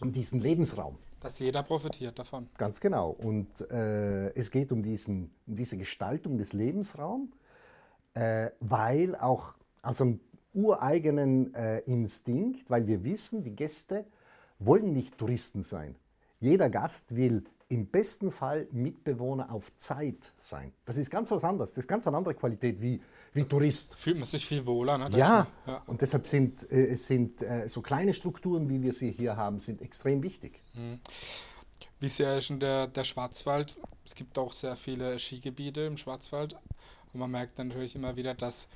um 0.00 0.10
diesen 0.10 0.40
Lebensraum. 0.40 0.98
Dass 1.20 1.38
jeder 1.38 1.62
profitiert 1.62 2.18
davon. 2.18 2.48
Ganz 2.58 2.80
genau. 2.80 3.10
Und 3.10 3.60
äh, 3.70 4.30
es 4.34 4.50
geht 4.50 4.72
um, 4.72 4.82
diesen, 4.82 5.30
um 5.46 5.54
diese 5.54 5.76
Gestaltung 5.78 6.38
des 6.38 6.52
Lebensraums, 6.52 7.30
äh, 8.14 8.50
weil 8.58 9.14
auch 9.14 9.54
aus 9.80 10.00
einem 10.00 10.18
ureigenen 10.54 11.54
äh, 11.54 11.78
Instinkt, 11.82 12.68
weil 12.68 12.88
wir 12.88 13.04
wissen, 13.04 13.44
die 13.44 13.54
Gäste 13.54 14.06
wollen 14.58 14.92
nicht 14.92 15.16
Touristen 15.18 15.62
sein. 15.62 15.94
Jeder 16.40 16.68
Gast 16.68 17.14
will 17.14 17.44
im 17.74 17.86
besten 17.86 18.30
Fall 18.30 18.68
Mitbewohner 18.70 19.50
auf 19.52 19.76
Zeit 19.76 20.32
sein. 20.40 20.72
Das 20.84 20.96
ist 20.96 21.10
ganz 21.10 21.30
was 21.32 21.42
anderes. 21.42 21.70
Das 21.70 21.78
ist 21.78 21.88
ganz 21.88 22.06
eine 22.06 22.16
andere 22.16 22.34
Qualität 22.34 22.80
wie, 22.80 23.00
wie 23.32 23.44
Tourist. 23.44 23.96
Fühlt 23.96 24.16
man 24.16 24.26
sich 24.26 24.46
viel 24.46 24.64
wohler. 24.64 24.96
Ne? 24.96 25.08
Ja, 25.16 25.48
ja, 25.66 25.82
und 25.86 26.00
deshalb 26.00 26.26
sind, 26.26 26.70
äh, 26.70 26.94
sind 26.94 27.42
äh, 27.42 27.68
so 27.68 27.82
kleine 27.82 28.14
Strukturen, 28.14 28.68
wie 28.68 28.80
wir 28.80 28.92
sie 28.92 29.10
hier 29.10 29.36
haben, 29.36 29.58
sind 29.58 29.82
extrem 29.82 30.22
wichtig. 30.22 30.62
Mhm. 30.74 31.00
Wie 31.98 32.08
sehr 32.08 32.38
ist 32.38 32.50
denn 32.50 32.60
der, 32.60 32.86
der 32.86 33.04
Schwarzwald? 33.04 33.76
Es 34.04 34.14
gibt 34.14 34.38
auch 34.38 34.52
sehr 34.52 34.76
viele 34.76 35.18
Skigebiete 35.18 35.80
im 35.80 35.96
Schwarzwald. 35.96 36.54
Und 37.12 37.20
man 37.20 37.30
merkt 37.30 37.58
natürlich 37.58 37.96
immer 37.96 38.14
wieder, 38.14 38.34
dass 38.34 38.68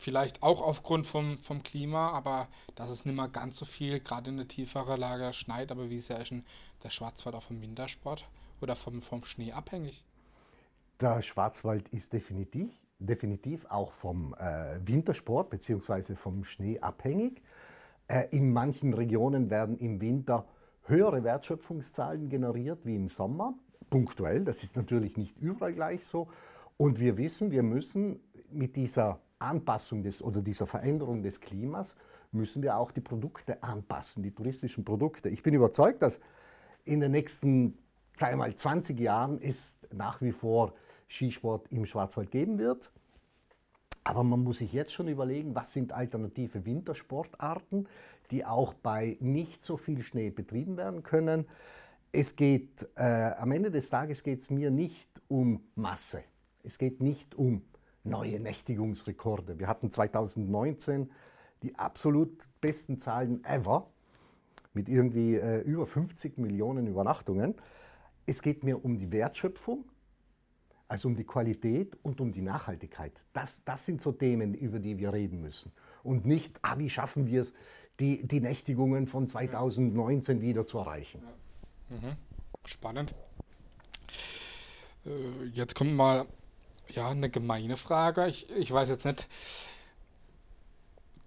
Vielleicht 0.00 0.42
auch 0.42 0.62
aufgrund 0.62 1.06
vom, 1.06 1.36
vom 1.36 1.62
Klima, 1.62 2.08
aber 2.12 2.48
dass 2.74 2.88
es 2.88 3.04
nicht 3.04 3.14
mehr 3.14 3.28
ganz 3.28 3.58
so 3.58 3.66
viel, 3.66 4.00
gerade 4.00 4.30
in 4.30 4.38
der 4.38 4.48
tieferen 4.48 4.98
Lage, 4.98 5.30
schneit. 5.34 5.70
Aber 5.70 5.90
wie 5.90 5.98
sehr 5.98 6.22
ist 6.22 6.30
denn 6.30 6.42
der 6.82 6.88
Schwarzwald 6.88 7.36
auch 7.36 7.42
vom 7.42 7.60
Wintersport 7.60 8.26
oder 8.62 8.76
vom, 8.76 9.00
vom 9.00 9.24
Schnee 9.24 9.52
abhängig? 9.52 10.04
Der 11.00 11.22
Schwarzwald 11.22 11.88
ist 11.88 12.12
definitiv, 12.12 12.72
definitiv 12.98 13.66
auch 13.70 13.92
vom 13.92 14.34
äh, 14.34 14.78
Wintersport 14.86 15.50
bzw. 15.50 16.14
vom 16.14 16.44
Schnee 16.44 16.78
abhängig. 16.80 17.42
Äh, 18.06 18.28
in 18.30 18.52
manchen 18.52 18.92
Regionen 18.92 19.50
werden 19.50 19.78
im 19.78 20.00
Winter 20.00 20.46
höhere 20.84 21.24
Wertschöpfungszahlen 21.24 22.28
generiert 22.28 22.84
wie 22.84 22.96
im 22.96 23.08
Sommer, 23.08 23.54
punktuell. 23.88 24.44
Das 24.44 24.62
ist 24.62 24.76
natürlich 24.76 25.16
nicht 25.16 25.38
überall 25.38 25.72
gleich 25.72 26.04
so. 26.06 26.28
Und 26.76 27.00
wir 27.00 27.16
wissen, 27.16 27.50
wir 27.50 27.62
müssen 27.62 28.20
mit 28.50 28.76
dieser 28.76 29.20
Anpassung 29.38 30.02
des 30.02 30.22
oder 30.22 30.42
dieser 30.42 30.66
Veränderung 30.66 31.22
des 31.22 31.40
Klimas 31.40 31.96
müssen 32.32 32.62
wir 32.62 32.76
auch 32.76 32.92
die 32.92 33.00
Produkte 33.00 33.62
anpassen, 33.62 34.22
die 34.22 34.30
touristischen 34.30 34.84
Produkte. 34.84 35.28
Ich 35.28 35.42
bin 35.42 35.54
überzeugt, 35.54 36.02
dass 36.02 36.20
in 36.84 37.00
den 37.00 37.12
nächsten 37.12 37.78
mal 38.36 38.54
20 38.54 38.98
Jahren 39.00 39.40
es 39.40 39.76
nach 39.92 40.20
wie 40.20 40.32
vor 40.32 40.74
Skisport 41.08 41.66
im 41.72 41.86
Schwarzwald 41.86 42.30
geben 42.30 42.58
wird. 42.58 42.90
Aber 44.04 44.24
man 44.24 44.42
muss 44.42 44.58
sich 44.58 44.72
jetzt 44.72 44.92
schon 44.92 45.08
überlegen, 45.08 45.54
was 45.54 45.72
sind 45.72 45.92
alternative 45.92 46.64
Wintersportarten, 46.64 47.88
die 48.30 48.44
auch 48.44 48.74
bei 48.74 49.16
nicht 49.20 49.64
so 49.64 49.76
viel 49.76 50.02
Schnee 50.02 50.30
betrieben 50.30 50.76
werden 50.76 51.02
können. 51.02 51.46
Es 52.12 52.36
geht, 52.36 52.88
äh, 52.96 53.32
am 53.38 53.52
Ende 53.52 53.70
des 53.70 53.90
Tages 53.90 54.22
geht 54.22 54.40
es 54.40 54.50
mir 54.50 54.70
nicht 54.70 55.08
um 55.28 55.62
Masse. 55.74 56.22
Es 56.62 56.78
geht 56.78 57.00
nicht 57.00 57.34
um 57.34 57.62
neue 58.04 58.40
Nächtigungsrekorde. 58.40 59.58
Wir 59.58 59.66
hatten 59.66 59.90
2019 59.90 61.10
die 61.62 61.74
absolut 61.76 62.32
besten 62.60 62.98
Zahlen 62.98 63.44
ever 63.44 63.86
mit 64.72 64.88
irgendwie 64.88 65.36
äh, 65.36 65.60
über 65.60 65.86
50 65.86 66.38
Millionen 66.38 66.86
Übernachtungen. 66.86 67.54
Es 68.30 68.42
geht 68.42 68.62
mir 68.62 68.84
um 68.84 68.96
die 68.96 69.10
Wertschöpfung, 69.10 69.84
also 70.86 71.08
um 71.08 71.16
die 71.16 71.24
Qualität 71.24 71.96
und 72.04 72.20
um 72.20 72.30
die 72.30 72.42
Nachhaltigkeit. 72.42 73.24
Das, 73.32 73.64
das 73.64 73.84
sind 73.84 74.00
so 74.00 74.12
Themen, 74.12 74.54
über 74.54 74.78
die 74.78 74.98
wir 74.98 75.12
reden 75.12 75.42
müssen. 75.42 75.72
Und 76.04 76.26
nicht, 76.26 76.56
ah, 76.62 76.78
wie 76.78 76.88
schaffen 76.88 77.26
wir 77.26 77.40
es, 77.40 77.52
die, 77.98 78.24
die 78.24 78.38
Nächtigungen 78.38 79.08
von 79.08 79.26
2019 79.26 80.42
wieder 80.42 80.64
zu 80.64 80.78
erreichen. 80.78 81.20
Mhm. 81.88 82.12
Spannend. 82.64 83.16
Äh, 85.04 85.46
jetzt 85.52 85.74
kommt 85.74 85.96
mal 85.96 86.24
ja, 86.86 87.08
eine 87.08 87.30
gemeine 87.30 87.76
Frage. 87.76 88.28
Ich, 88.28 88.48
ich 88.48 88.70
weiß 88.70 88.90
jetzt 88.90 89.06
nicht. 89.06 89.26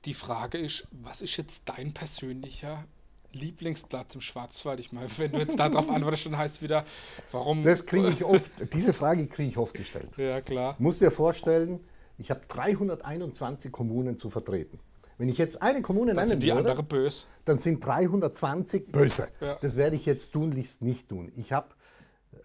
Die 0.05 0.13
Frage 0.13 0.57
ist, 0.57 0.87
was 0.91 1.21
ist 1.21 1.35
jetzt 1.35 1.63
dein 1.65 1.93
persönlicher 1.93 2.85
Lieblingsplatz 3.33 4.15
im 4.15 4.21
Schwarzwald? 4.21 4.79
Ich 4.79 4.91
meine, 4.91 5.07
wenn 5.17 5.31
du 5.31 5.39
jetzt 5.39 5.59
darauf 5.59 5.89
antwortest, 5.89 6.25
dann 6.27 6.37
heißt 6.37 6.57
es 6.57 6.61
wieder, 6.61 6.85
warum. 7.31 7.63
Das 7.63 7.85
kriege 7.85 8.09
ich 8.09 8.23
oft, 8.23 8.51
diese 8.73 8.93
Frage 8.93 9.27
kriege 9.27 9.49
ich 9.49 9.57
oft 9.57 9.73
gestellt. 9.73 10.09
Ja, 10.17 10.41
klar. 10.41 10.75
Muss 10.79 10.99
dir 10.99 11.11
vorstellen, 11.11 11.79
ich 12.17 12.29
habe 12.31 12.41
321 12.47 13.71
Kommunen 13.71 14.17
zu 14.17 14.29
vertreten. 14.29 14.79
Wenn 15.17 15.29
ich 15.29 15.37
jetzt 15.37 15.61
eine 15.61 15.81
Kommune 15.81 16.07
Dann 16.13 16.17
nennen 16.17 16.29
sind 16.29 16.43
die 16.43 16.47
würde, 16.47 16.59
andere 16.59 16.83
böse. 16.83 17.25
dann 17.45 17.57
sind 17.59 17.85
320 17.85 18.91
böse. 18.91 19.27
Ja. 19.41 19.57
Das 19.61 19.75
werde 19.75 19.95
ich 19.95 20.05
jetzt 20.05 20.31
tunlichst 20.31 20.81
nicht 20.81 21.09
tun. 21.09 21.31
Ich 21.35 21.51
habe 21.51 21.67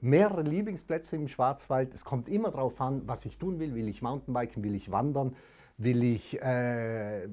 mehrere 0.00 0.42
Lieblingsplätze 0.42 1.16
im 1.16 1.28
Schwarzwald. 1.28 1.94
Es 1.94 2.04
kommt 2.04 2.28
immer 2.28 2.50
darauf 2.50 2.80
an, 2.80 3.02
was 3.06 3.24
ich 3.24 3.38
tun 3.38 3.58
will. 3.58 3.74
Will 3.74 3.88
ich 3.88 4.02
Mountainbiken, 4.02 4.62
will 4.62 4.74
ich 4.74 4.90
wandern, 4.90 5.34
will 5.76 6.02
ich 6.02 6.40
äh, 6.42 7.24
äh, 7.24 7.28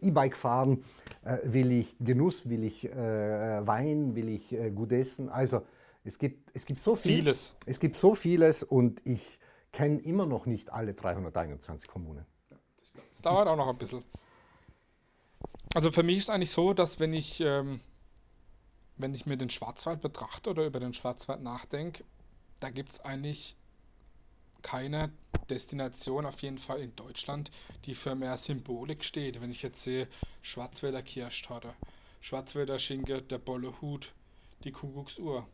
E-Bike 0.00 0.36
fahren, 0.36 0.84
äh, 1.24 1.38
will 1.44 1.72
ich 1.72 1.96
Genuss, 2.00 2.48
will 2.48 2.64
ich 2.64 2.84
äh, 2.84 3.66
Wein, 3.66 4.14
will 4.14 4.28
ich 4.28 4.52
äh, 4.52 4.70
gut 4.70 4.92
essen. 4.92 5.28
Also 5.28 5.62
es 6.04 6.18
gibt, 6.18 6.50
es 6.54 6.66
gibt 6.66 6.80
so 6.80 6.96
viel, 6.96 7.16
Vieles. 7.16 7.54
Es 7.66 7.78
gibt 7.78 7.96
so 7.96 8.14
vieles 8.14 8.62
und 8.62 9.04
ich 9.06 9.38
kenne 9.72 10.00
immer 10.00 10.26
noch 10.26 10.46
nicht 10.46 10.72
alle 10.72 10.94
321 10.94 11.88
Kommunen. 11.88 12.24
Das 13.12 13.22
dauert 13.22 13.48
auch 13.48 13.56
noch 13.56 13.68
ein 13.68 13.78
bisschen. 13.78 14.02
Also 15.74 15.92
für 15.92 16.02
mich 16.02 16.18
ist 16.18 16.24
es 16.24 16.30
eigentlich 16.30 16.50
so, 16.50 16.72
dass 16.72 16.98
wenn 16.98 17.14
ich, 17.14 17.40
ähm, 17.40 17.80
wenn 18.96 19.14
ich 19.14 19.26
mir 19.26 19.36
den 19.36 19.50
Schwarzwald 19.50 20.00
betrachte 20.00 20.50
oder 20.50 20.66
über 20.66 20.80
den 20.80 20.92
Schwarzwald 20.92 21.42
nachdenke, 21.42 22.04
da 22.58 22.70
gibt 22.70 22.90
es 22.90 23.00
eigentlich 23.00 23.56
keine 24.62 25.12
Destination 25.48 26.26
auf 26.26 26.42
jeden 26.42 26.58
Fall 26.58 26.80
in 26.80 26.94
Deutschland, 26.96 27.50
die 27.84 27.94
für 27.94 28.14
mehr 28.14 28.36
Symbolik 28.36 29.04
steht. 29.04 29.40
Wenn 29.40 29.50
ich 29.50 29.62
jetzt 29.62 29.82
sehe, 29.82 30.08
Schwarzwälder 30.42 31.02
Kirschtorte, 31.02 31.74
Schwarzwälder 32.20 32.78
Schinke, 32.78 33.22
der 33.22 33.38
Bollehut, 33.38 34.12
die 34.64 34.72
Kuckucksuhr. 34.72 35.46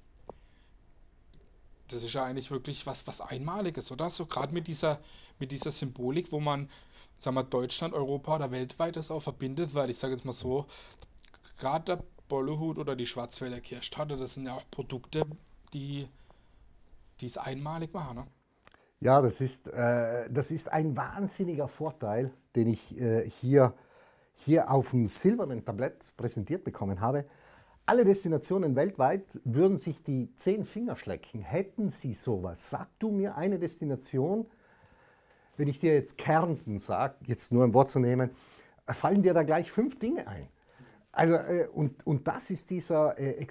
Das 1.89 2.03
ist 2.03 2.13
ja 2.13 2.25
eigentlich 2.25 2.51
wirklich 2.51 2.87
was, 2.87 3.07
was 3.07 3.21
Einmaliges, 3.21 3.93
oder? 3.93 4.11
So 4.11 4.27
gerade 4.27 4.53
mit 4.53 4.67
dieser, 4.67 5.01
mit 5.39 5.53
dieser 5.53 5.71
Symbolik, 5.71 6.33
wo 6.33 6.41
man, 6.41 6.69
sagen 7.19 7.37
wir, 7.37 7.45
Deutschland, 7.45 7.95
Europa 7.95 8.37
oder 8.37 8.51
weltweit 8.51 8.97
das 8.97 9.11
auch 9.11 9.23
verbindet, 9.23 9.75
weil 9.75 9.91
ich 9.91 9.99
sage 9.99 10.15
jetzt 10.15 10.25
mal 10.25 10.33
so, 10.33 10.67
gerade 11.59 11.85
der 11.85 12.05
Bollehut 12.29 12.79
oder 12.79 12.97
die 12.97 13.07
Schwarzwälder 13.07 13.61
Kirschtorte, 13.61 14.17
das 14.17 14.35
sind 14.35 14.47
ja 14.47 14.55
auch 14.55 14.65
Produkte, 14.71 15.25
die 15.73 16.09
die 17.21 17.27
es 17.27 17.39
einmalig 17.39 17.93
machen. 17.93 18.17
Ne? 18.17 18.27
Ja, 19.01 19.21
das 19.21 19.41
ist, 19.41 19.69
äh, 19.69 20.31
das 20.31 20.51
ist 20.51 20.73
ein 20.73 20.97
wahnsinniger 20.97 21.69
Vorteil, 21.69 22.31
den 22.55 22.69
ich 22.69 22.99
äh, 22.99 23.29
hier, 23.29 23.75
hier 24.35 24.71
auf 24.71 24.91
dem 24.91 25.07
silbernen 25.07 25.65
Tablett 25.65 26.17
präsentiert 26.17 26.65
bekommen 26.65 27.01
habe. 27.01 27.27
Alle 27.85 28.05
Destinationen 28.05 28.75
weltweit 28.75 29.25
würden 29.45 29.77
sich 29.77 30.03
die 30.03 30.35
zehn 30.37 30.65
Finger 30.65 30.97
schlecken, 30.97 31.41
hätten 31.41 31.91
sie 31.91 32.15
sowas. 32.15 32.71
Sag 32.71 32.89
du 32.99 33.11
mir 33.11 33.37
eine 33.37 33.59
Destination, 33.59 34.47
wenn 35.59 35.69
ich 35.69 35.79
dir 35.79 35.95
jetzt 35.95 36.19
Kärnten 36.19 36.79
sage, 36.79 37.15
jetzt 37.27 37.53
nur 37.53 37.65
ein 37.65 37.75
Wort 37.75 37.91
zu 37.91 38.01
nehmen, 38.01 38.31
fallen 38.87 39.23
dir 39.23 39.35
da 39.35 39.43
gleich 39.43 39.71
fünf 39.71 39.99
Dinge 39.99 40.27
ein. 40.27 40.49
Also, 41.13 41.35
äh, 41.35 41.69
und, 41.73 42.07
und 42.07 42.27
das 42.27 42.51
ist 42.51 42.71
dieser, 42.71 43.19
äh, 43.19 43.47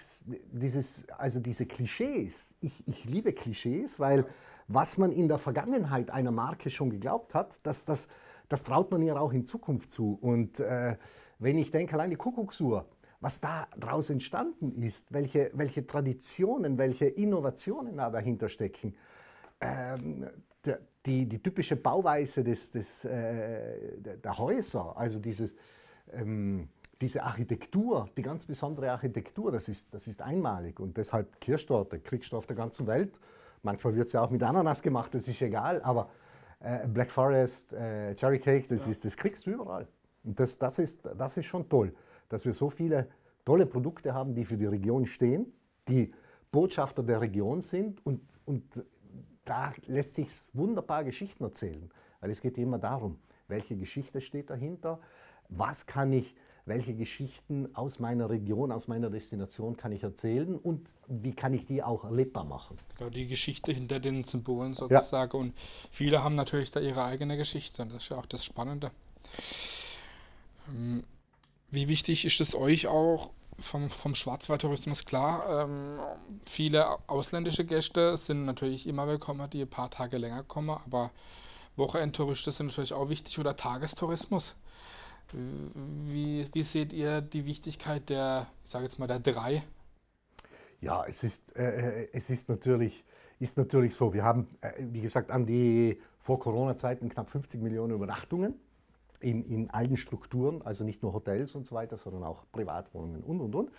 dieses, 0.51 1.07
also 1.09 1.39
diese 1.39 1.65
Klischees. 1.65 2.53
Ich, 2.61 2.87
ich 2.87 3.05
liebe 3.05 3.31
Klischees, 3.31 3.99
weil 3.99 4.25
was 4.67 4.97
man 4.97 5.11
in 5.11 5.27
der 5.27 5.37
Vergangenheit 5.37 6.11
einer 6.11 6.31
Marke 6.31 6.69
schon 6.69 6.89
geglaubt 6.89 7.33
hat, 7.33 7.65
das, 7.65 7.85
das, 7.85 8.07
das 8.49 8.63
traut 8.63 8.91
man 8.91 9.01
ihr 9.01 9.19
auch 9.19 9.33
in 9.33 9.45
Zukunft 9.45 9.91
zu. 9.91 10.17
Und 10.21 10.59
äh, 10.59 10.97
wenn 11.39 11.57
ich 11.57 11.71
denke, 11.71 11.93
allein 11.93 12.09
die 12.09 12.15
Kuckucksuhr, 12.15 12.85
was 13.19 13.41
da 13.41 13.67
daraus 13.77 14.09
entstanden 14.09 14.81
ist, 14.81 15.11
welche, 15.11 15.51
welche 15.53 15.85
Traditionen, 15.85 16.77
welche 16.77 17.05
Innovationen 17.05 17.97
da 17.97 18.09
dahinter 18.09 18.49
stecken, 18.49 18.95
ähm, 19.61 20.27
der, 20.65 20.79
die, 21.05 21.25
die 21.27 21.41
typische 21.41 21.75
Bauweise 21.75 22.43
des, 22.43 22.71
des, 22.71 23.05
äh, 23.05 23.97
der, 23.99 24.17
der 24.17 24.37
Häuser, 24.37 24.97
also 24.97 25.19
dieses, 25.19 25.53
ähm, 26.11 26.69
diese 27.01 27.23
Architektur, 27.23 28.09
die 28.17 28.21
ganz 28.21 28.45
besondere 28.45 28.91
Architektur, 28.91 29.51
das 29.51 29.69
ist, 29.69 29.93
das 29.93 30.07
ist 30.07 30.21
einmalig. 30.21 30.79
Und 30.79 30.97
deshalb 30.97 31.39
Kirschtorte 31.41 31.99
kriegst 31.99 32.31
du 32.31 32.37
auf 32.37 32.47
der 32.47 32.55
ganzen 32.55 32.87
Welt. 32.87 33.19
Manchmal 33.65 33.95
wird 33.95 34.05
es 34.07 34.13
ja 34.13 34.21
auch 34.21 34.29
mit 34.29 34.43
Ananas 34.43 34.83
gemacht, 34.83 35.15
das 35.15 35.27
ist 35.27 35.41
egal, 35.41 35.81
aber 35.81 36.09
äh, 36.59 36.87
Black 36.87 37.09
Forest, 37.09 37.73
äh, 37.73 38.13
Cherry 38.13 38.39
Cake, 38.39 38.67
das, 38.67 38.87
ist, 38.87 39.03
das 39.03 39.17
kriegst 39.17 39.47
du 39.47 39.51
überall. 39.51 39.87
Und 40.23 40.39
das, 40.39 40.59
das, 40.59 40.77
ist, 40.77 41.09
das 41.17 41.37
ist 41.37 41.47
schon 41.47 41.67
toll, 41.67 41.91
dass 42.29 42.45
wir 42.45 42.53
so 42.53 42.69
viele 42.69 43.07
tolle 43.43 43.65
Produkte 43.65 44.13
haben, 44.13 44.35
die 44.35 44.45
für 44.45 44.55
die 44.55 44.67
Region 44.67 45.07
stehen, 45.07 45.51
die 45.87 46.13
Botschafter 46.51 47.01
der 47.01 47.21
Region 47.21 47.61
sind 47.61 48.05
und, 48.05 48.21
und 48.45 48.85
da 49.45 49.73
lässt 49.87 50.13
sich 50.13 50.29
wunderbar 50.53 51.03
Geschichten 51.03 51.43
erzählen, 51.43 51.89
weil 52.21 52.29
es 52.29 52.41
geht 52.41 52.59
immer 52.59 52.77
darum, 52.77 53.17
welche 53.47 53.75
Geschichte 53.75 54.21
steht 54.21 54.51
dahinter, 54.51 54.99
was 55.49 55.87
kann 55.87 56.13
ich, 56.13 56.35
welche 56.65 56.95
Geschichten 56.95 57.75
aus 57.75 57.99
meiner 57.99 58.29
Region, 58.29 58.71
aus 58.71 58.87
meiner 58.87 59.09
Destination 59.09 59.77
kann 59.77 59.91
ich 59.91 60.01
erzählen 60.01 60.57
und 60.57 60.87
wie 61.07 61.33
kann 61.33 61.53
ich 61.53 61.65
die 61.65 61.83
auch 61.83 62.03
erlebbar 62.03 62.43
machen. 62.43 62.77
Genau, 62.97 63.11
die 63.11 63.27
Geschichte 63.27 63.71
hinter 63.71 63.99
den 63.99 64.23
Symbolen 64.23 64.73
sozusagen. 64.73 65.37
Und 65.37 65.53
viele 65.91 66.23
haben 66.23 66.35
natürlich 66.35 66.71
da 66.71 66.79
ihre 66.79 67.03
eigene 67.03 67.37
Geschichte. 67.37 67.83
Und 67.83 67.89
das 67.93 68.03
ist 68.03 68.09
ja 68.09 68.17
auch 68.17 68.25
das 68.25 68.43
Spannende. 68.43 68.91
Ähm, 70.67 71.03
Wie 71.69 71.87
wichtig 71.87 72.25
ist 72.25 72.41
es 72.41 72.55
euch 72.55 72.87
auch 72.87 73.29
vom, 73.59 73.89
vom 73.89 74.15
Schwarzwaldtourismus? 74.15 75.05
Klar, 75.05 75.65
ähm, 75.65 75.99
viele 76.47 76.97
ausländische 77.07 77.63
Gäste 77.65 78.17
sind 78.17 78.45
natürlich 78.45 78.87
immer 78.87 79.07
willkommen, 79.07 79.47
die 79.51 79.61
ein 79.61 79.69
paar 79.69 79.91
Tage 79.91 80.17
länger 80.17 80.43
kommen, 80.43 80.71
aber 80.71 81.11
Wochenendtouristen 81.75 82.51
sind 82.51 82.67
natürlich 82.67 82.93
auch 82.93 83.09
wichtig 83.09 83.37
oder 83.37 83.55
Tagestourismus. 83.55 84.55
Wie, 85.33 86.45
wie 86.53 86.63
seht 86.63 86.93
ihr 86.93 87.21
die 87.21 87.45
Wichtigkeit 87.45 88.09
der, 88.09 88.47
ich 88.63 88.69
sage 88.69 88.85
jetzt 88.85 88.99
mal, 88.99 89.07
der 89.07 89.19
drei? 89.19 89.63
Ja, 90.81 91.05
es 91.07 91.23
ist, 91.23 91.55
äh, 91.55 92.07
es 92.13 92.29
ist, 92.29 92.47
natürlich, 92.49 93.03
ist 93.39 93.57
natürlich 93.57 93.95
so. 93.95 94.13
Wir 94.13 94.23
haben, 94.23 94.47
äh, 94.61 94.71
wie 94.79 95.01
gesagt, 95.01 95.31
an 95.31 95.45
die 95.45 95.99
vor 96.19 96.39
Corona-Zeiten 96.39 97.09
knapp 97.09 97.29
50 97.29 97.61
Millionen 97.61 97.93
Übernachtungen 97.93 98.55
in, 99.19 99.43
in 99.45 99.69
allen 99.69 99.97
Strukturen, 99.97 100.61
also 100.61 100.83
nicht 100.83 101.01
nur 101.01 101.13
Hotels 101.13 101.55
und 101.55 101.65
so 101.65 101.75
weiter, 101.75 101.97
sondern 101.97 102.23
auch 102.23 102.43
Privatwohnungen 102.51 103.23
und, 103.23 103.41
und, 103.41 103.55
und. 103.55 103.71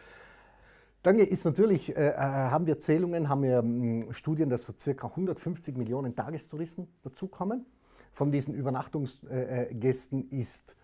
Dann 1.02 1.18
ist 1.20 1.44
natürlich, 1.44 1.96
äh, 1.96 2.14
haben 2.16 2.66
wir 2.66 2.78
Zählungen, 2.80 3.28
haben 3.28 3.42
wir 3.42 3.62
mh, 3.62 4.12
Studien, 4.12 4.48
dass 4.50 4.66
so 4.66 4.72
circa 4.76 5.06
150 5.06 5.76
Millionen 5.76 6.16
Tagestouristen 6.16 6.88
dazukommen. 7.04 7.64
Von 8.12 8.32
diesen 8.32 8.54
Übernachtungsgästen 8.54 10.28
ist 10.30 10.74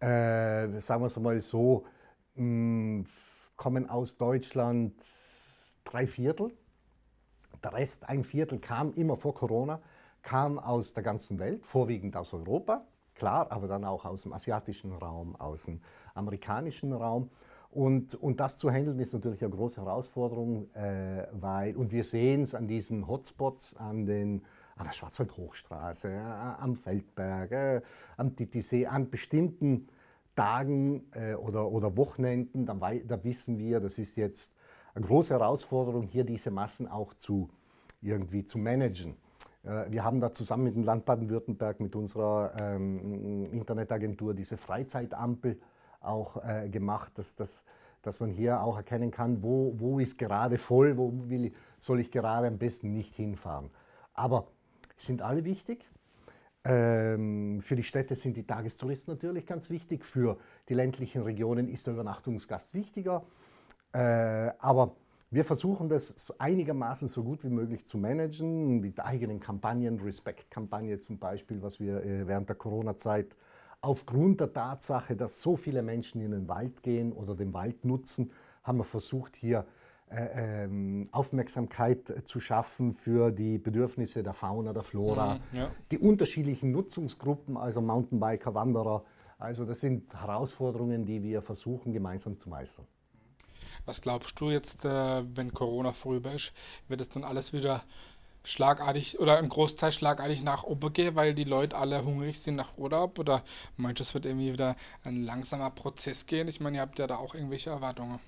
äh, 0.00 0.80
sagen 0.80 1.02
wir 1.02 1.06
es 1.06 1.18
mal 1.18 1.40
so, 1.40 1.84
mh, 2.34 3.04
kommen 3.56 3.88
aus 3.88 4.16
Deutschland 4.16 4.94
drei 5.84 6.06
Viertel. 6.06 6.52
Der 7.62 7.72
Rest, 7.72 8.08
ein 8.08 8.22
Viertel, 8.22 8.60
kam 8.60 8.92
immer 8.94 9.16
vor 9.16 9.34
Corona, 9.34 9.80
kam 10.22 10.58
aus 10.58 10.92
der 10.92 11.02
ganzen 11.02 11.38
Welt, 11.38 11.66
vorwiegend 11.66 12.16
aus 12.16 12.32
Europa, 12.32 12.86
klar, 13.14 13.50
aber 13.50 13.66
dann 13.66 13.84
auch 13.84 14.04
aus 14.04 14.22
dem 14.22 14.32
asiatischen 14.32 14.92
Raum, 14.92 15.34
aus 15.36 15.64
dem 15.64 15.80
amerikanischen 16.14 16.92
Raum. 16.92 17.30
Und, 17.70 18.14
und 18.14 18.40
das 18.40 18.56
zu 18.58 18.70
handeln 18.70 18.98
ist 18.98 19.12
natürlich 19.12 19.42
eine 19.42 19.54
große 19.54 19.80
Herausforderung, 19.80 20.72
äh, 20.74 21.26
weil, 21.32 21.76
und 21.76 21.92
wir 21.92 22.04
sehen 22.04 22.42
es 22.42 22.54
an 22.54 22.66
diesen 22.68 23.06
Hotspots, 23.06 23.76
an 23.76 24.06
den, 24.06 24.42
an 24.78 24.84
der 24.84 24.92
Schwarzwaldhochstraße, 24.92 26.08
äh, 26.08 26.18
am 26.18 26.76
Feldberg, 26.76 27.52
äh, 27.52 27.82
am 28.16 28.34
Titisee, 28.36 28.86
an 28.86 29.10
bestimmten 29.10 29.88
Tagen 30.36 31.10
äh, 31.12 31.34
oder, 31.34 31.70
oder 31.70 31.96
Wochenenden, 31.96 32.64
da, 32.64 32.74
da 32.74 33.24
wissen 33.24 33.58
wir, 33.58 33.80
das 33.80 33.98
ist 33.98 34.16
jetzt 34.16 34.54
eine 34.94 35.04
große 35.04 35.34
Herausforderung, 35.34 36.06
hier 36.06 36.24
diese 36.24 36.50
Massen 36.50 36.88
auch 36.88 37.14
zu 37.14 37.50
irgendwie 38.00 38.44
zu 38.44 38.58
managen. 38.58 39.16
Wir 39.88 40.04
haben 40.04 40.20
da 40.20 40.32
zusammen 40.32 40.64
mit 40.64 40.76
dem 40.76 40.84
Land 40.84 41.04
Baden-Württemberg, 41.04 41.80
mit 41.80 41.96
unserer 41.96 42.52
ähm, 42.58 43.44
Internetagentur 43.52 44.32
diese 44.32 44.56
Freizeitampel 44.56 45.60
auch 46.00 46.42
äh, 46.42 46.68
gemacht, 46.68 47.12
dass, 47.16 47.34
dass, 47.34 47.64
dass 48.00 48.20
man 48.20 48.30
hier 48.30 48.62
auch 48.62 48.76
erkennen 48.76 49.10
kann, 49.10 49.42
wo, 49.42 49.74
wo 49.76 49.98
ist 49.98 50.16
gerade 50.16 50.58
voll, 50.58 50.96
wo 50.96 51.12
will, 51.28 51.52
soll 51.78 52.00
ich 52.00 52.12
gerade 52.12 52.46
am 52.46 52.56
besten 52.56 52.92
nicht 52.92 53.14
hinfahren. 53.16 53.70
Aber 54.14 54.46
sind 55.00 55.22
alle 55.22 55.44
wichtig. 55.44 55.86
Ähm, 56.64 57.60
für 57.62 57.76
die 57.76 57.82
Städte 57.82 58.16
sind 58.16 58.36
die 58.36 58.46
Tagestouristen 58.46 59.14
natürlich 59.14 59.46
ganz 59.46 59.70
wichtig. 59.70 60.04
Für 60.04 60.38
die 60.68 60.74
ländlichen 60.74 61.22
Regionen 61.22 61.68
ist 61.68 61.86
der 61.86 61.94
Übernachtungsgast 61.94 62.74
wichtiger. 62.74 63.24
Äh, 63.92 64.50
aber 64.58 64.96
wir 65.30 65.44
versuchen 65.44 65.88
das 65.88 66.40
einigermaßen 66.40 67.06
so 67.06 67.22
gut 67.22 67.44
wie 67.44 67.50
möglich 67.50 67.86
zu 67.86 67.98
managen 67.98 68.80
mit 68.80 68.98
eigenen 69.00 69.40
Kampagnen, 69.40 70.00
Respect-Kampagne 70.00 71.00
zum 71.00 71.18
Beispiel, 71.18 71.62
was 71.62 71.80
wir 71.80 72.02
äh, 72.02 72.26
während 72.26 72.48
der 72.48 72.56
Corona-Zeit 72.56 73.36
aufgrund 73.80 74.40
der 74.40 74.52
Tatsache, 74.52 75.16
dass 75.16 75.40
so 75.40 75.56
viele 75.56 75.82
Menschen 75.82 76.20
in 76.20 76.32
den 76.32 76.48
Wald 76.48 76.82
gehen 76.82 77.12
oder 77.12 77.34
den 77.34 77.52
Wald 77.54 77.84
nutzen, 77.84 78.32
haben 78.62 78.78
wir 78.78 78.84
versucht, 78.84 79.36
hier 79.36 79.66
Aufmerksamkeit 81.12 82.26
zu 82.26 82.40
schaffen 82.40 82.94
für 82.94 83.30
die 83.30 83.58
Bedürfnisse 83.58 84.22
der 84.22 84.32
Fauna, 84.32 84.72
der 84.72 84.82
Flora, 84.82 85.34
mhm, 85.34 85.58
ja. 85.58 85.70
die 85.90 85.98
unterschiedlichen 85.98 86.72
Nutzungsgruppen, 86.72 87.56
also 87.56 87.80
Mountainbiker, 87.80 88.54
Wanderer. 88.54 89.04
Also 89.38 89.64
das 89.64 89.80
sind 89.80 90.12
Herausforderungen, 90.14 91.04
die 91.04 91.22
wir 91.22 91.42
versuchen 91.42 91.92
gemeinsam 91.92 92.38
zu 92.38 92.48
meistern. 92.48 92.86
Was 93.86 94.02
glaubst 94.02 94.38
du 94.40 94.50
jetzt, 94.50 94.84
äh, 94.84 95.24
wenn 95.36 95.52
Corona 95.52 95.92
vorüber 95.92 96.32
ist, 96.32 96.52
wird 96.88 97.00
es 97.00 97.08
dann 97.08 97.24
alles 97.24 97.52
wieder 97.52 97.84
schlagartig 98.44 99.18
oder 99.20 99.38
ein 99.38 99.48
Großteil 99.48 99.92
schlagartig 99.92 100.42
nach 100.42 100.64
oben 100.64 100.92
gehen, 100.92 101.14
weil 101.14 101.34
die 101.34 101.44
Leute 101.44 101.76
alle 101.76 102.04
hungrig 102.04 102.40
sind 102.40 102.56
nach 102.56 102.76
Urlaub? 102.76 103.18
Oder 103.18 103.42
meinst 103.76 104.00
du, 104.00 104.02
es 104.02 104.14
wird 104.14 104.26
irgendwie 104.26 104.52
wieder 104.52 104.74
ein 105.04 105.22
langsamer 105.22 105.70
Prozess 105.70 106.26
gehen? 106.26 106.48
Ich 106.48 106.60
meine, 106.60 106.78
ihr 106.78 106.80
habt 106.80 106.98
ja 106.98 107.06
da 107.06 107.16
auch 107.16 107.34
irgendwelche 107.34 107.70
Erwartungen. 107.70 108.18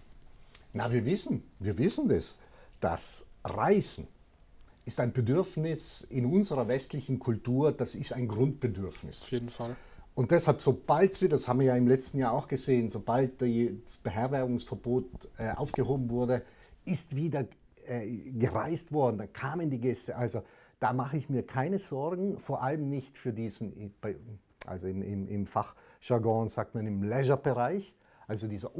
Na, 0.72 0.92
wir 0.92 1.04
wissen, 1.04 1.42
wir 1.58 1.78
wissen 1.78 2.08
das, 2.08 2.38
dass 2.80 3.26
Reisen 3.44 4.06
ist 4.84 5.00
ein 5.00 5.12
Bedürfnis 5.12 6.02
in 6.02 6.26
unserer 6.26 6.68
westlichen 6.68 7.18
Kultur, 7.18 7.72
das 7.72 7.94
ist 7.94 8.12
ein 8.12 8.28
Grundbedürfnis. 8.28 9.22
Auf 9.22 9.30
jeden 9.32 9.48
Fall. 9.48 9.76
Und 10.14 10.30
deshalb, 10.32 10.60
sobald 10.60 11.20
wir, 11.20 11.28
das 11.28 11.48
haben 11.48 11.60
wir 11.60 11.66
ja 11.66 11.76
im 11.76 11.86
letzten 11.86 12.18
Jahr 12.18 12.32
auch 12.32 12.48
gesehen, 12.48 12.90
sobald 12.90 13.40
das 13.40 13.98
Beherbergungsverbot 13.98 15.06
äh, 15.38 15.50
aufgehoben 15.52 16.10
wurde, 16.10 16.42
ist 16.84 17.14
wieder 17.14 17.46
äh, 17.86 18.06
gereist 18.32 18.92
worden, 18.92 19.18
da 19.18 19.26
kamen 19.26 19.70
die 19.70 19.78
Gäste. 19.78 20.16
Also 20.16 20.42
da 20.80 20.92
mache 20.92 21.16
ich 21.16 21.28
mir 21.28 21.42
keine 21.44 21.78
Sorgen, 21.78 22.38
vor 22.38 22.62
allem 22.62 22.88
nicht 22.88 23.16
für 23.16 23.32
diesen, 23.32 23.94
also 24.66 24.88
im, 24.88 25.02
im, 25.02 25.28
im 25.28 25.46
Fachjargon 25.46 26.48
sagt 26.48 26.74
man 26.74 26.86
im 26.86 27.02
Leisure-Bereich, 27.02 27.94
also 28.26 28.48
dieser 28.48 28.74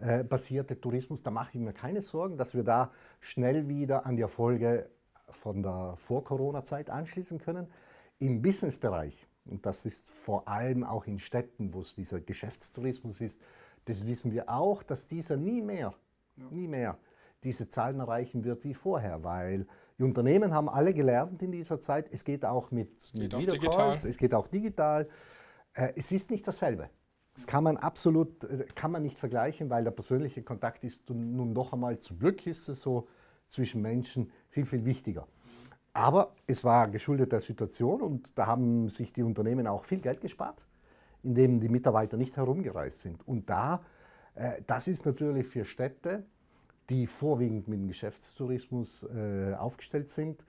urlaubsbasierte 0.00 0.80
Tourismus, 0.80 1.22
da 1.22 1.30
mache 1.30 1.50
ich 1.54 1.60
mir 1.60 1.72
keine 1.72 2.02
Sorgen, 2.02 2.36
dass 2.36 2.54
wir 2.54 2.64
da 2.64 2.90
schnell 3.20 3.68
wieder 3.68 4.06
an 4.06 4.16
die 4.16 4.22
Erfolge 4.22 4.88
von 5.30 5.62
der 5.62 5.94
Vor-Corona-Zeit 5.98 6.90
anschließen 6.90 7.38
können. 7.38 7.68
Im 8.18 8.42
Business-Bereich 8.42 9.26
und 9.46 9.66
das 9.66 9.84
ist 9.84 10.10
vor 10.10 10.48
allem 10.48 10.84
auch 10.84 11.06
in 11.06 11.18
Städten, 11.18 11.74
wo 11.74 11.82
es 11.82 11.94
dieser 11.94 12.20
Geschäftstourismus 12.20 13.20
ist, 13.20 13.40
das 13.84 14.06
wissen 14.06 14.32
wir 14.32 14.48
auch, 14.48 14.82
dass 14.82 15.06
dieser 15.06 15.36
nie 15.36 15.60
mehr, 15.60 15.94
ja. 16.36 16.46
nie 16.50 16.66
mehr 16.66 16.98
diese 17.42 17.68
Zahlen 17.68 18.00
erreichen 18.00 18.44
wird 18.44 18.64
wie 18.64 18.72
vorher, 18.72 19.22
weil 19.22 19.66
die 19.98 20.02
Unternehmen 20.02 20.54
haben 20.54 20.70
alle 20.70 20.94
gelernt 20.94 21.42
in 21.42 21.52
dieser 21.52 21.78
Zeit, 21.78 22.08
es 22.10 22.24
geht 22.24 22.44
auch 22.44 22.70
mit, 22.70 23.14
mit 23.14 23.36
Videocalls, 23.36 24.04
es 24.06 24.16
geht 24.16 24.32
auch 24.32 24.48
digital. 24.48 25.08
Äh, 25.74 25.92
es 25.94 26.10
ist 26.10 26.30
nicht 26.30 26.48
dasselbe. 26.48 26.88
Das 27.34 27.46
kann 27.48 27.64
man 27.64 27.76
absolut, 27.76 28.44
äh, 28.44 28.66
kann 28.74 28.92
man 28.92 29.02
nicht 29.02 29.18
vergleichen, 29.18 29.68
weil 29.68 29.84
der 29.84 29.90
persönliche 29.90 30.42
Kontakt 30.42 30.84
ist 30.84 31.10
nun 31.10 31.52
noch 31.52 31.72
einmal, 31.72 31.98
zum 31.98 32.18
Glück 32.18 32.46
ist 32.46 32.68
es 32.68 32.80
so, 32.80 33.08
zwischen 33.48 33.82
Menschen 33.82 34.32
viel, 34.48 34.64
viel 34.64 34.84
wichtiger. 34.84 35.26
Aber 35.92 36.32
es 36.46 36.64
war 36.64 36.88
geschuldet 36.88 37.32
der 37.32 37.40
Situation 37.40 38.00
und 38.00 38.36
da 38.38 38.46
haben 38.46 38.88
sich 38.88 39.12
die 39.12 39.22
Unternehmen 39.22 39.66
auch 39.66 39.84
viel 39.84 40.00
Geld 40.00 40.20
gespart, 40.20 40.64
indem 41.22 41.60
die 41.60 41.68
Mitarbeiter 41.68 42.16
nicht 42.16 42.36
herumgereist 42.36 43.02
sind. 43.02 43.26
Und 43.28 43.50
da, 43.50 43.84
äh, 44.34 44.62
das 44.66 44.88
ist 44.88 45.04
natürlich 45.04 45.46
für 45.46 45.64
Städte, 45.64 46.24
die 46.88 47.06
vorwiegend 47.06 47.68
mit 47.68 47.78
dem 47.78 47.88
Geschäftstourismus 47.88 49.04
äh, 49.04 49.54
aufgestellt 49.54 50.10
sind, 50.10 50.44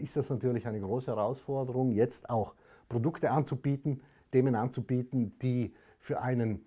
ist 0.00 0.16
das 0.16 0.28
natürlich 0.28 0.66
eine 0.66 0.80
große 0.80 1.06
Herausforderung, 1.06 1.92
jetzt 1.92 2.28
auch 2.28 2.56
Produkte 2.88 3.30
anzubieten, 3.30 4.00
Themen 4.32 4.56
anzubieten, 4.56 5.38
die 5.38 5.72
für 5.98 6.20
einen 6.20 6.64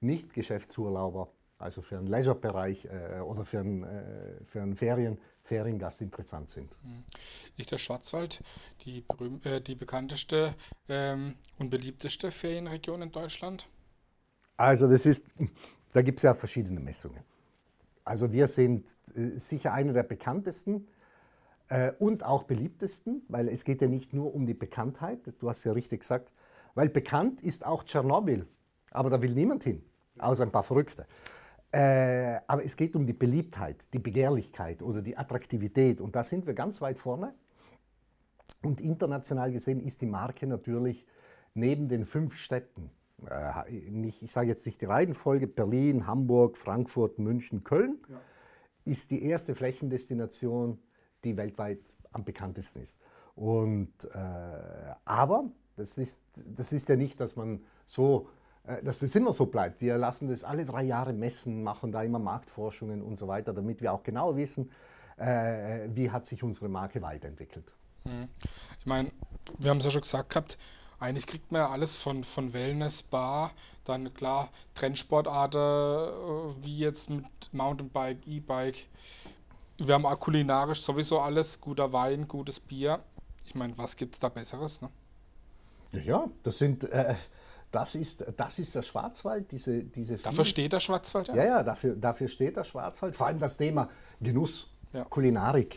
Nicht-Geschäftsurlauber, 0.00 1.32
also 1.58 1.82
für 1.82 1.98
einen 1.98 2.06
Leisure-Bereich 2.06 2.86
äh, 2.86 3.20
oder 3.20 3.44
für 3.44 3.60
einen, 3.60 3.84
äh, 3.84 4.44
für 4.44 4.62
einen 4.62 4.74
Ferien, 4.74 5.18
Feriengast 5.44 6.00
interessant 6.00 6.50
sind. 6.50 6.70
Hm. 6.82 7.04
Ist 7.56 7.72
der 7.72 7.78
Schwarzwald 7.78 8.42
die, 8.82 9.04
äh, 9.44 9.60
die 9.60 9.74
bekannteste 9.74 10.54
ähm, 10.88 11.34
und 11.58 11.70
beliebteste 11.70 12.30
Ferienregion 12.30 13.02
in 13.02 13.12
Deutschland? 13.12 13.68
Also 14.56 14.88
das 14.88 15.06
ist, 15.06 15.24
da 15.92 16.02
gibt 16.02 16.18
es 16.18 16.22
ja 16.22 16.34
verschiedene 16.34 16.80
Messungen. 16.80 17.22
Also 18.04 18.32
wir 18.32 18.48
sind 18.48 18.88
äh, 19.14 19.38
sicher 19.38 19.72
eine 19.72 19.92
der 19.92 20.04
bekanntesten 20.04 20.88
äh, 21.68 21.92
und 21.98 22.24
auch 22.24 22.44
beliebtesten, 22.44 23.22
weil 23.28 23.48
es 23.48 23.64
geht 23.64 23.82
ja 23.82 23.88
nicht 23.88 24.12
nur 24.12 24.34
um 24.34 24.46
die 24.46 24.54
Bekanntheit, 24.54 25.20
du 25.38 25.48
hast 25.48 25.64
ja 25.64 25.72
richtig 25.72 26.00
gesagt, 26.00 26.30
weil 26.74 26.88
bekannt 26.88 27.40
ist 27.40 27.66
auch 27.66 27.84
Tschernobyl, 27.84 28.46
aber 28.92 29.10
da 29.10 29.20
will 29.20 29.32
niemand 29.32 29.64
hin, 29.64 29.82
außer 30.18 30.44
ein 30.44 30.52
paar 30.52 30.62
Verrückte. 30.62 31.06
Äh, 31.72 32.38
aber 32.46 32.64
es 32.64 32.76
geht 32.76 32.94
um 32.94 33.06
die 33.06 33.14
Beliebtheit, 33.14 33.86
die 33.94 33.98
Begehrlichkeit 33.98 34.82
oder 34.82 35.00
die 35.00 35.16
Attraktivität. 35.16 36.00
Und 36.00 36.14
da 36.14 36.22
sind 36.22 36.46
wir 36.46 36.54
ganz 36.54 36.80
weit 36.82 36.98
vorne. 36.98 37.34
Und 38.62 38.80
international 38.80 39.50
gesehen 39.50 39.80
ist 39.80 40.02
die 40.02 40.06
Marke 40.06 40.46
natürlich 40.46 41.06
neben 41.54 41.88
den 41.88 42.04
fünf 42.04 42.34
Städten, 42.36 42.90
äh, 43.28 43.70
nicht, 43.90 44.22
ich 44.22 44.32
sage 44.32 44.48
jetzt 44.48 44.66
nicht 44.66 44.80
die 44.82 44.86
Reihenfolge, 44.86 45.46
Berlin, 45.46 46.06
Hamburg, 46.06 46.58
Frankfurt, 46.58 47.18
München, 47.18 47.64
Köln, 47.64 47.98
ja. 48.08 48.20
ist 48.84 49.10
die 49.10 49.24
erste 49.24 49.54
Flächendestination, 49.54 50.78
die 51.24 51.36
weltweit 51.36 51.80
am 52.12 52.24
bekanntesten 52.24 52.82
ist. 52.82 52.98
Und, 53.34 53.92
äh, 54.12 54.94
aber 55.04 55.50
das 55.76 55.96
ist, 55.96 56.20
das 56.46 56.72
ist 56.72 56.88
ja 56.88 56.96
nicht, 56.96 57.18
dass 57.18 57.36
man 57.36 57.64
so 57.86 58.28
dass 58.82 59.00
das 59.00 59.14
immer 59.14 59.32
so 59.32 59.46
bleibt. 59.46 59.80
Wir 59.80 59.98
lassen 59.98 60.28
das 60.28 60.44
alle 60.44 60.64
drei 60.64 60.84
Jahre 60.84 61.12
messen, 61.12 61.62
machen 61.62 61.92
da 61.92 62.02
immer 62.02 62.18
Marktforschungen 62.18 63.02
und 63.02 63.18
so 63.18 63.28
weiter, 63.28 63.52
damit 63.52 63.82
wir 63.82 63.92
auch 63.92 64.02
genau 64.02 64.36
wissen, 64.36 64.70
äh, 65.16 65.88
wie 65.88 66.10
hat 66.10 66.26
sich 66.26 66.42
unsere 66.42 66.68
Marke 66.68 67.02
weiterentwickelt. 67.02 67.64
Hm. 68.04 68.28
Ich 68.78 68.86
meine, 68.86 69.10
wir 69.58 69.70
haben 69.70 69.78
es 69.78 69.84
ja 69.84 69.90
schon 69.90 70.02
gesagt 70.02 70.30
gehabt, 70.30 70.58
eigentlich 70.98 71.26
kriegt 71.26 71.50
man 71.50 71.62
ja 71.62 71.70
alles 71.70 71.96
von, 71.96 72.22
von 72.22 72.52
Wellness, 72.52 73.02
Bar, 73.02 73.52
dann 73.84 74.14
klar 74.14 74.50
Trendsportarten 74.74 75.60
äh, 75.60 76.64
wie 76.64 76.78
jetzt 76.78 77.10
mit 77.10 77.24
Mountainbike, 77.50 78.26
E-Bike. 78.26 78.86
Wir 79.78 79.94
haben 79.94 80.06
auch 80.06 80.20
kulinarisch 80.20 80.82
sowieso 80.82 81.18
alles, 81.18 81.60
guter 81.60 81.92
Wein, 81.92 82.28
gutes 82.28 82.60
Bier. 82.60 83.00
Ich 83.44 83.56
meine, 83.56 83.76
was 83.76 83.96
gibt 83.96 84.14
es 84.14 84.20
da 84.20 84.28
Besseres? 84.28 84.80
Ne? 84.80 84.90
Ja, 86.04 86.28
das 86.44 86.58
sind, 86.58 86.84
äh, 86.84 87.16
das 87.72 87.94
ist, 87.94 88.24
das 88.36 88.58
ist 88.58 88.74
der 88.74 88.82
Schwarzwald, 88.82 89.50
diese, 89.50 89.82
diese 89.82 90.18
Dafür 90.18 90.44
steht 90.44 90.72
der 90.72 90.80
Schwarzwald, 90.80 91.28
ja? 91.28 91.34
Ja, 91.34 91.44
ja, 91.44 91.62
dafür, 91.62 91.96
dafür 91.96 92.28
steht 92.28 92.56
der 92.56 92.64
Schwarzwald. 92.64 93.16
Vor 93.16 93.26
allem 93.26 93.38
das 93.38 93.56
Thema 93.56 93.88
Genuss, 94.20 94.70
ja. 94.92 95.04
Kulinarik, 95.04 95.76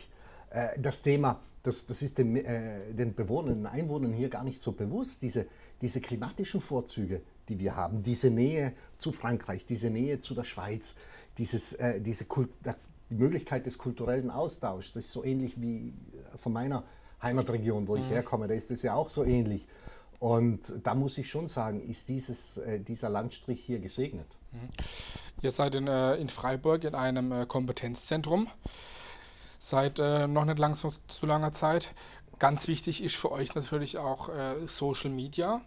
äh, 0.50 0.80
das 0.80 1.02
Thema, 1.02 1.40
das, 1.64 1.86
das 1.86 2.02
ist 2.02 2.18
den, 2.18 2.36
äh, 2.36 2.94
den 2.94 3.16
Bewohnern, 3.16 3.56
den 3.56 3.66
Einwohnern 3.66 4.12
hier 4.12 4.30
gar 4.30 4.44
nicht 4.44 4.62
so 4.62 4.74
bewusst, 4.74 5.22
diese, 5.22 5.48
diese 5.82 6.02
klimatischen 6.02 6.60
Vorzüge, 6.60 7.22
die 7.48 7.60
wir 7.60 7.78
haben, 7.78 8.04
diese 8.04 8.30
Nähe 8.30 8.74
zu 8.98 9.14
Frankreich, 9.14 9.66
diese 9.66 9.90
Nähe 9.90 10.20
zu 10.20 10.36
der 10.36 10.44
Schweiz, 10.44 10.96
dieses, 11.38 11.74
äh, 11.74 12.02
diese 12.02 12.26
Kult, 12.26 12.50
die 13.10 13.16
Möglichkeit 13.16 13.66
des 13.66 13.78
kulturellen 13.78 14.30
Austauschs, 14.30 14.92
das 14.92 15.06
ist 15.06 15.12
so 15.12 15.24
ähnlich 15.24 15.62
wie 15.62 15.94
von 16.42 16.52
meiner 16.52 16.84
Heimatregion, 17.22 17.88
wo 17.88 17.96
ich 17.96 18.06
mhm. 18.06 18.10
herkomme, 18.10 18.48
da 18.48 18.54
ist 18.54 18.70
das 18.70 18.82
ja 18.82 18.94
auch 18.96 19.10
so 19.10 19.24
ähnlich. 19.24 19.66
Und 20.20 20.74
da 20.84 20.96
muss 20.96 21.18
ich 21.18 21.30
schon 21.30 21.48
sagen, 21.48 21.82
ist 21.88 22.10
dieses, 22.10 22.58
äh, 22.58 22.80
dieser 22.80 23.10
Landstrich 23.10 23.62
hier 23.64 23.80
gesegnet. 23.80 24.28
Mhm. 24.52 24.70
Ihr 25.42 25.52
seid 25.52 25.76
in, 25.76 25.88
äh, 25.88 26.16
in 26.16 26.30
Freiburg 26.30 26.84
in 26.84 26.96
einem 26.96 27.32
äh, 27.32 27.46
Kompetenzzentrum 27.46 28.48
seit 29.58 29.98
noch 29.98 30.46
nicht 30.46 30.60
lang 30.60 30.76
so, 30.76 30.92
zu 31.08 31.26
langer 31.26 31.52
Zeit. 31.52 31.96
Ganz 32.38 32.68
wichtig 32.68 33.04
ist 33.04 33.16
für 33.16 33.32
euch 33.32 33.56
natürlich 33.56 33.98
auch 33.98 34.30
Social 34.68 35.10
Media, 35.10 35.62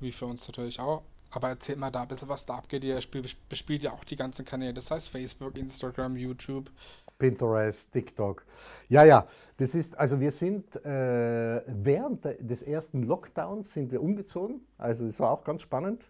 wie 0.00 0.10
für 0.10 0.26
uns 0.26 0.48
natürlich 0.48 0.80
auch. 0.80 1.02
Aber 1.30 1.50
erzählt 1.50 1.78
mal 1.78 1.92
da 1.92 2.02
ein 2.02 2.08
bisschen, 2.08 2.28
was 2.28 2.46
da 2.46 2.56
abgeht. 2.56 2.82
Ihr 2.82 2.98
bespielt 3.48 3.84
ja 3.84 3.92
auch 3.92 4.02
die 4.02 4.16
ganzen 4.16 4.44
Kanäle, 4.44 4.74
das 4.74 4.90
heißt 4.90 5.10
Facebook, 5.10 5.56
Instagram, 5.56 6.16
YouTube. 6.16 6.72
Pinterest, 7.18 7.92
TikTok. 7.92 8.44
Ja, 8.88 9.04
ja, 9.04 9.26
das 9.56 9.74
ist, 9.74 9.98
also 9.98 10.20
wir 10.20 10.30
sind 10.30 10.76
äh, 10.84 11.62
während 11.66 12.24
des 12.24 12.62
ersten 12.62 13.02
Lockdowns 13.02 13.72
sind 13.72 13.90
wir 13.90 14.02
umgezogen. 14.02 14.60
Also 14.78 15.06
das 15.06 15.18
war 15.20 15.30
auch 15.30 15.44
ganz 15.44 15.62
spannend, 15.62 16.08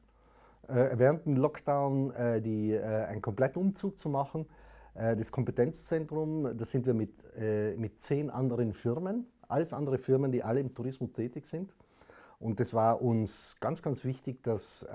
äh, 0.69 0.91
während 0.95 1.27
dem 1.27 1.37
Lockdown 1.37 2.13
äh, 2.13 2.41
die, 2.41 2.73
äh, 2.73 2.83
einen 2.83 3.23
kompletten 3.23 3.63
Umzug 3.63 3.99
zu 3.99 4.09
machen. 4.09 4.47
Äh, 4.95 5.17
das 5.17 5.31
Kompetenzzentrum, 5.31 6.57
da 6.57 6.65
sind 6.65 6.87
wir 6.87 6.95
mit, 6.95 7.13
äh, 7.39 7.77
mit 7.77 8.01
zehn 8.01 8.31
anderen 8.31 8.73
Firmen, 8.73 9.27
alles 9.49 9.73
andere 9.73 9.99
Firmen, 9.99 10.33
die 10.33 10.43
alle 10.43 10.61
im 10.61 10.75
Tourismus 10.75 11.13
tätig 11.13 11.47
sind. 11.47 11.73
Und 12.39 12.61
es 12.61 12.75
war 12.75 13.01
uns 13.01 13.57
ganz, 13.61 13.81
ganz 13.81 14.05
wichtig, 14.05 14.43
das, 14.43 14.87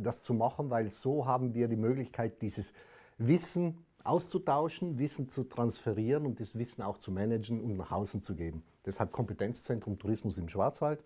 das 0.00 0.22
zu 0.24 0.34
machen, 0.34 0.70
weil 0.70 0.88
so 0.88 1.24
haben 1.24 1.54
wir 1.54 1.68
die 1.68 1.76
Möglichkeit, 1.76 2.42
dieses 2.42 2.72
Wissen, 3.16 3.78
auszutauschen, 4.04 4.98
Wissen 4.98 5.28
zu 5.28 5.44
transferieren 5.44 6.26
und 6.26 6.40
das 6.40 6.58
Wissen 6.58 6.82
auch 6.82 6.98
zu 6.98 7.10
managen 7.12 7.60
und 7.60 7.76
nach 7.76 7.92
außen 7.92 8.22
zu 8.22 8.34
geben. 8.34 8.62
Deshalb 8.84 9.12
Kompetenzzentrum 9.12 9.98
Tourismus 9.98 10.38
im 10.38 10.48
Schwarzwald. 10.48 11.02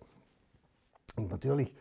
Und 1.15 1.29
natürlich 1.29 1.73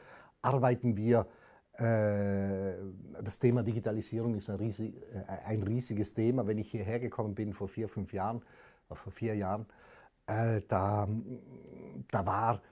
arbeiten 0.42 0.96
wir, 0.96 1.26
äh, 1.74 2.74
das 3.22 3.38
Thema 3.38 3.62
Digitalisierung 3.62 4.34
ist 4.34 4.50
ein, 4.50 4.56
riesig, 4.56 4.94
äh, 5.12 5.46
ein, 5.46 5.62
riesiges 5.62 6.14
Thema. 6.14 6.46
Wenn 6.46 6.58
ich 6.58 6.70
hierher 6.70 7.00
gekommen 7.00 7.34
bin 7.34 7.52
vor 7.52 7.68
vier, 7.68 7.88
fünf 7.88 8.12
Jahren, 8.12 8.42
äh, 8.90 8.94
vor 8.94 9.12
vier 9.12 9.34
Jahren, 9.34 9.66
äh, 10.26 10.62
da, 10.68 11.08
da 12.10 12.26
war 12.26 12.62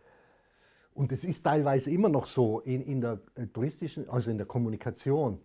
und 0.95 1.11
es 1.13 1.25
ist 1.25 1.43
teilweise 1.43 1.91
immer 1.91 2.09
noch 2.09 2.27
so 2.27 2.61
in, 2.61 2.83
in 2.83 3.01
der 3.01 3.21
äh, 3.35 3.47
touristischen, 3.47 4.09
also 4.09 4.31
in 4.31 4.37
der 4.37 4.47
Kommunikation, 4.47 5.41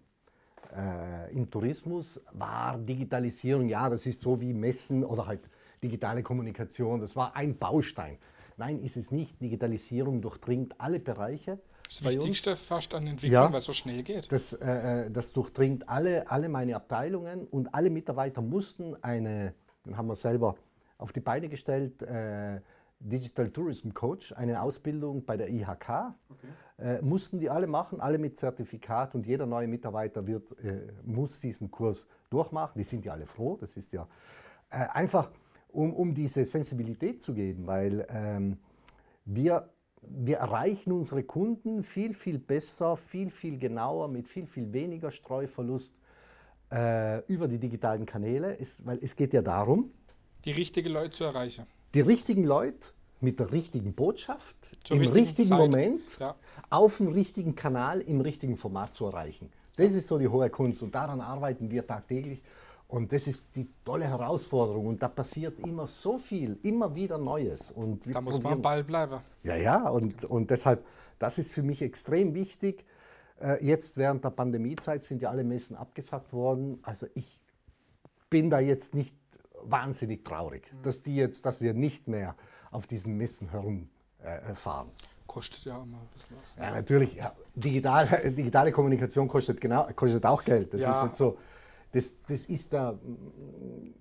äh, 0.77 1.31
im 1.33 1.49
Tourismus 1.49 2.23
war 2.33 2.77
Digitalisierung, 2.77 3.67
ja, 3.67 3.89
das 3.89 4.05
ist 4.05 4.21
so 4.21 4.39
wie 4.39 4.53
Messen 4.53 5.03
oder 5.03 5.25
halt 5.25 5.41
digitale 5.81 6.23
Kommunikation, 6.23 6.99
das 6.99 7.15
war 7.15 7.35
ein 7.35 7.57
Baustein. 7.57 8.17
Nein, 8.57 8.81
ist 8.81 8.97
es 8.97 9.11
nicht. 9.11 9.39
Digitalisierung 9.41 10.21
durchdringt 10.21 10.79
alle 10.79 10.99
Bereiche. 10.99 11.59
Das 11.87 12.03
Wichtigste 12.03 12.51
uns. 12.51 12.59
fast 12.59 12.93
an 12.95 13.07
Entwicklung, 13.07 13.43
ja, 13.43 13.51
weil 13.51 13.59
es 13.59 13.65
so 13.65 13.73
schnell 13.73 14.03
geht. 14.03 14.31
Das, 14.31 14.53
äh, 14.53 15.05
äh, 15.05 15.11
das 15.11 15.31
durchdringt 15.31 15.87
alle, 15.87 16.29
alle 16.29 16.49
meine 16.49 16.75
Abteilungen 16.75 17.47
und 17.47 17.73
alle 17.73 17.89
Mitarbeiter 17.89 18.41
mussten 18.41 18.95
eine, 19.03 19.53
den 19.85 19.95
haben 19.95 20.07
wir 20.07 20.15
selber 20.15 20.55
auf 20.97 21.13
die 21.13 21.19
Beine 21.19 21.47
gestellt, 21.49 22.01
äh, 22.01 22.59
Digital 22.99 23.51
Tourism 23.51 23.91
Coach, 23.91 24.33
eine 24.33 24.61
Ausbildung 24.61 25.23
bei 25.23 25.37
der 25.37 25.49
IHK. 25.49 26.15
Okay. 26.29 26.47
Äh, 26.79 27.01
mussten 27.01 27.39
die 27.39 27.49
alle 27.49 27.65
machen, 27.65 27.99
alle 27.99 28.19
mit 28.19 28.37
Zertifikat 28.37 29.15
und 29.15 29.25
jeder 29.25 29.45
neue 29.45 29.67
Mitarbeiter 29.67 30.25
wird, 30.27 30.51
äh, 30.63 30.87
muss 31.03 31.39
diesen 31.39 31.71
Kurs 31.71 32.07
durchmachen. 32.29 32.77
Die 32.77 32.83
sind 32.83 33.03
ja 33.03 33.13
alle 33.13 33.25
froh, 33.25 33.57
das 33.59 33.75
ist 33.77 33.91
ja 33.93 34.07
äh, 34.69 34.85
einfach, 34.89 35.31
um, 35.69 35.93
um 35.93 36.13
diese 36.13 36.45
Sensibilität 36.45 37.23
zu 37.23 37.33
geben, 37.33 37.65
weil 37.65 38.05
ähm, 38.09 38.57
wir, 39.25 39.69
wir 40.01 40.37
erreichen 40.37 40.91
unsere 40.91 41.23
Kunden 41.23 41.83
viel, 41.83 42.13
viel 42.13 42.37
besser, 42.37 42.95
viel, 42.95 43.31
viel 43.31 43.57
genauer, 43.57 44.07
mit 44.07 44.27
viel, 44.27 44.45
viel 44.45 44.71
weniger 44.71 45.09
Streuverlust 45.09 45.95
äh, 46.71 47.25
über 47.25 47.47
die 47.47 47.57
digitalen 47.57 48.05
Kanäle, 48.05 48.59
es, 48.59 48.85
weil 48.85 48.99
es 49.01 49.15
geht 49.15 49.33
ja 49.33 49.41
darum, 49.41 49.91
die 50.45 50.51
richtigen 50.51 50.89
Leute 50.89 51.09
zu 51.09 51.23
erreichen 51.23 51.65
die 51.93 52.01
richtigen 52.01 52.43
Leute 52.43 52.89
mit 53.19 53.39
der 53.39 53.51
richtigen 53.51 53.93
Botschaft 53.93 54.55
Zur 54.83 54.97
im 54.97 55.01
richtigen, 55.01 55.25
richtigen 55.25 55.57
Moment 55.57 56.01
ja. 56.19 56.35
auf 56.69 56.97
dem 56.97 57.07
richtigen 57.07 57.55
Kanal 57.55 58.01
im 58.01 58.21
richtigen 58.21 58.57
Format 58.57 58.93
zu 58.93 59.05
erreichen. 59.07 59.51
Das 59.75 59.93
ist 59.93 60.07
so 60.07 60.17
die 60.17 60.27
hohe 60.27 60.49
Kunst 60.49 60.81
und 60.83 60.93
daran 60.93 61.21
arbeiten 61.21 61.69
wir 61.69 61.85
tagtäglich. 61.85 62.41
Und 62.87 63.11
das 63.11 63.27
ist 63.27 63.55
die 63.55 63.67
tolle 63.83 64.05
Herausforderung 64.05 64.87
und 64.87 65.03
da 65.03 65.09
passiert 65.09 65.59
immer 65.59 65.87
so 65.87 66.17
viel, 66.17 66.57
immer 66.63 66.95
wieder 66.95 67.17
Neues. 67.17 67.71
Und 67.71 68.03
da 68.05 68.21
muss 68.21 68.41
man 68.41 68.53
am 68.53 68.61
Ball 68.61 68.83
bleiben. 68.83 69.19
Ja, 69.43 69.57
ja, 69.57 69.89
und, 69.89 70.23
und 70.23 70.49
deshalb, 70.51 70.85
das 71.19 71.37
ist 71.37 71.51
für 71.51 71.63
mich 71.63 71.81
extrem 71.81 72.33
wichtig. 72.33 72.85
Äh, 73.41 73.63
jetzt 73.65 73.97
während 73.97 74.23
der 74.23 74.29
Pandemiezeit 74.29 75.03
sind 75.03 75.21
ja 75.21 75.29
alle 75.29 75.43
Messen 75.43 75.75
abgesagt 75.75 76.31
worden. 76.31 76.79
Also 76.81 77.07
ich 77.13 77.41
bin 78.29 78.49
da 78.49 78.59
jetzt 78.59 78.95
nicht 78.95 79.15
wahnsinnig 79.63 80.23
traurig, 80.23 80.71
mhm. 80.71 80.83
dass, 80.83 81.01
die 81.01 81.15
jetzt, 81.15 81.45
dass 81.45 81.59
wir 81.59 81.73
nicht 81.73 82.07
mehr 82.07 82.35
auf 82.71 82.87
diesen 82.87 83.17
Messen 83.17 83.49
herumfahren. 83.49 84.89
Kostet 85.25 85.65
ja 85.65 85.75
immer 85.75 85.97
ein 85.97 86.07
bisschen 86.13 86.37
was. 86.37 86.55
Ja, 86.55 86.71
natürlich. 86.71 87.15
Ja, 87.15 87.33
digital, 87.55 88.07
digitale 88.31 88.71
Kommunikation 88.71 89.27
kostet, 89.27 89.59
genau, 89.59 89.87
kostet 89.95 90.25
auch 90.25 90.43
Geld. 90.43 90.73
Das 90.73 90.81
ja. 90.81 90.99
ist 90.99 91.05
jetzt 91.07 91.17
so. 91.17 91.37
Das, 91.91 92.21
das 92.27 92.45
ist 92.45 92.73
da, 92.73 92.97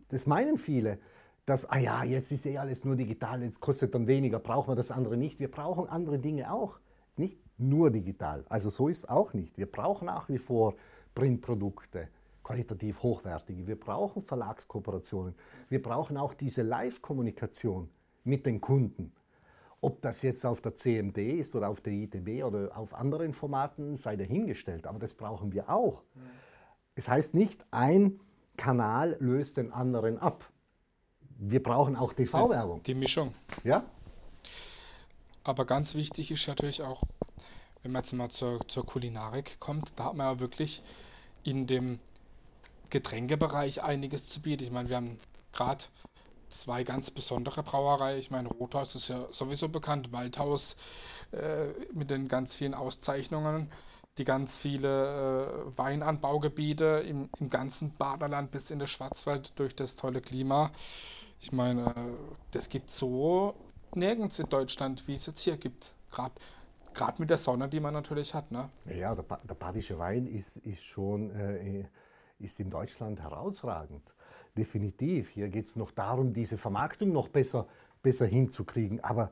das 0.09 0.26
meinen 0.26 0.59
viele, 0.59 0.98
dass, 1.46 1.70
ah 1.70 1.79
ja, 1.79 2.02
jetzt 2.02 2.33
ist 2.33 2.44
eh 2.46 2.59
alles 2.59 2.85
nur 2.85 2.96
digital, 2.96 3.42
jetzt 3.42 3.61
kostet 3.61 3.94
dann 3.94 4.07
weniger, 4.07 4.40
brauchen 4.40 4.72
wir 4.72 4.76
das 4.76 4.90
andere 4.90 5.16
nicht. 5.16 5.38
Wir 5.38 5.50
brauchen 5.50 5.88
andere 5.88 6.18
Dinge 6.18 6.52
auch, 6.52 6.79
nicht 7.16 7.38
nur 7.59 7.90
digital. 7.90 8.44
Also 8.48 8.68
so 8.68 8.88
ist 8.88 8.98
es 8.98 9.09
auch 9.09 9.33
nicht. 9.33 9.57
Wir 9.57 9.66
brauchen 9.66 10.07
nach 10.07 10.29
wie 10.29 10.38
vor 10.38 10.74
Printprodukte 11.14 12.09
qualitativ 12.42 13.02
hochwertige. 13.02 13.66
Wir 13.66 13.79
brauchen 13.79 14.22
Verlagskooperationen. 14.22 15.35
Wir 15.68 15.83
brauchen 15.83 16.16
auch 16.16 16.33
diese 16.35 16.62
Live-Kommunikation 16.62 17.88
mit 18.26 18.46
den 18.46 18.60
Kunden. 18.60 19.12
Ob 19.80 20.02
das 20.02 20.22
jetzt 20.22 20.44
auf 20.44 20.60
der 20.60 20.74
CMD 20.74 21.18
ist 21.18 21.54
oder 21.54 21.68
auf 21.68 21.80
der 21.80 21.92
ITB 21.92 22.44
oder 22.44 22.76
auf 22.76 22.94
anderen 22.94 23.32
Formaten, 23.32 23.96
sei 23.96 24.16
dahingestellt. 24.16 24.86
Aber 24.86 24.98
das 24.98 25.14
brauchen 25.14 25.52
wir 25.52 25.70
auch. 25.70 26.02
Es 26.94 27.08
heißt 27.08 27.34
nicht, 27.34 27.64
ein 27.70 28.20
Kanal 28.56 29.16
löst 29.20 29.58
den 29.58 29.72
anderen 29.72 30.18
ab. 30.18 30.50
Wir 31.38 31.62
brauchen 31.62 31.94
auch 31.94 32.14
TV-Werbung. 32.14 32.82
Die, 32.82 32.94
die 32.94 32.98
Mischung. 32.98 33.34
Ja. 33.62 33.84
Aber 35.44 35.66
ganz 35.66 35.94
wichtig 35.94 36.30
ist 36.30 36.48
natürlich 36.48 36.82
auch, 36.82 37.02
wenn 37.82 37.92
man 37.92 38.02
jetzt 38.02 38.12
mal 38.14 38.30
zur, 38.30 38.66
zur 38.66 38.84
Kulinarik 38.86 39.60
kommt, 39.60 39.92
da 39.96 40.06
hat 40.06 40.14
man 40.14 40.26
ja 40.26 40.40
wirklich 40.40 40.82
in 41.44 41.66
dem 41.66 42.00
Getränkebereich 42.90 43.82
einiges 43.82 44.26
zu 44.26 44.40
bieten. 44.40 44.64
Ich 44.64 44.72
meine, 44.72 44.88
wir 44.88 44.96
haben 44.96 45.18
gerade 45.52 45.84
zwei 46.48 46.85
ganz 46.85 47.11
besondere 47.11 47.62
Brauereien. 47.62 48.18
Ich 48.18 48.30
meine, 48.30 48.48
Rothaus 48.48 48.94
ist 48.94 49.09
ja 49.09 49.26
sowieso 49.30 49.68
bekannt, 49.68 50.12
Waldhaus 50.12 50.76
äh, 51.32 51.68
mit 51.92 52.11
den 52.11 52.28
ganz 52.28 52.54
vielen 52.54 52.74
Auszeichnungen, 52.74 53.70
die 54.18 54.24
ganz 54.24 54.56
viele 54.56 55.68
äh, 55.68 55.78
Weinanbaugebiete 55.78 57.04
im, 57.06 57.28
im 57.38 57.50
ganzen 57.50 57.94
Baderland 57.96 58.50
bis 58.50 58.70
in 58.70 58.78
den 58.78 58.88
Schwarzwald 58.88 59.59
durch 59.59 59.74
das 59.74 59.96
tolle 59.96 60.20
Klima. 60.20 60.70
Ich 61.40 61.52
meine, 61.52 61.90
äh, 61.90 61.92
das 62.52 62.68
gibt 62.68 62.90
so 62.90 63.54
nirgends 63.94 64.38
in 64.38 64.48
Deutschland, 64.48 65.06
wie 65.09 65.14
es 65.14 65.26
jetzt 65.26 65.40
hier 65.40 65.56
gibt. 65.56 65.92
Gerade 66.94 67.20
mit 67.20 67.28
der 67.28 67.38
Sonne, 67.38 67.68
die 67.68 67.80
man 67.80 67.92
natürlich 67.92 68.32
hat. 68.32 68.50
Ne? 68.50 68.70
Ja, 68.87 69.14
der, 69.14 69.24
der 69.44 69.54
badische 69.54 69.98
Wein 69.98 70.26
ist, 70.26 70.56
ist 70.59 70.82
schon 70.82 71.30
äh, 71.30 71.85
ist 72.38 72.61
in 72.61 72.70
Deutschland 72.70 73.20
herausragend. 73.20 74.14
Definitiv. 74.56 75.30
Hier 75.30 75.48
geht 75.48 75.66
es 75.66 75.76
noch 75.76 75.90
darum, 75.90 76.32
diese 76.32 76.56
Vermarktung 76.56 77.12
noch 77.12 77.28
besser, 77.28 77.66
besser 78.02 78.26
hinzukriegen. 78.26 79.02
Aber, 79.04 79.30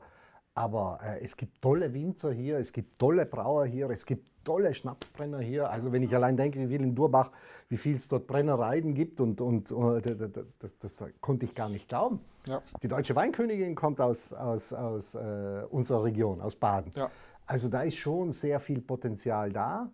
aber 0.53 0.99
äh, 1.03 1.23
es 1.23 1.35
gibt 1.35 1.61
tolle 1.61 1.93
Winzer 1.93 2.31
hier, 2.31 2.57
es 2.57 2.71
gibt 2.71 2.99
tolle 2.99 3.25
Brauer 3.25 3.65
hier, 3.65 3.89
es 3.89 4.05
gibt 4.05 4.27
tolle 4.43 4.73
Schnapsbrenner 4.73 5.39
hier. 5.39 5.69
Also 5.69 5.91
wenn 5.91 6.03
ich 6.03 6.15
allein 6.15 6.37
denke, 6.37 6.59
wie 6.59 6.67
viel 6.67 6.81
in 6.81 6.95
Durbach, 6.95 7.31
wie 7.67 7.77
viel 7.77 7.95
es 7.95 8.07
dort 8.07 8.27
Brennereien 8.27 8.93
gibt 8.93 9.19
und, 9.19 9.41
und 9.41 9.71
uh, 9.71 9.99
das, 9.99 10.31
das, 10.59 10.77
das, 10.77 11.03
konnte 11.19 11.45
ich 11.45 11.55
gar 11.55 11.67
nicht 11.67 11.89
glauben. 11.89 12.19
Ja. 12.47 12.61
Die 12.83 12.87
deutsche 12.87 13.15
Weinkönigin 13.15 13.75
kommt 13.75 13.99
aus, 13.99 14.31
aus, 14.31 14.71
aus 14.71 15.15
äh, 15.15 15.63
unserer 15.69 16.03
Region, 16.03 16.41
aus 16.41 16.55
Baden. 16.55 16.91
Ja. 16.95 17.09
Also 17.47 17.69
da 17.69 17.81
ist 17.81 17.97
schon 17.97 18.31
sehr 18.31 18.59
viel 18.59 18.81
Potenzial 18.81 19.51
da. 19.51 19.89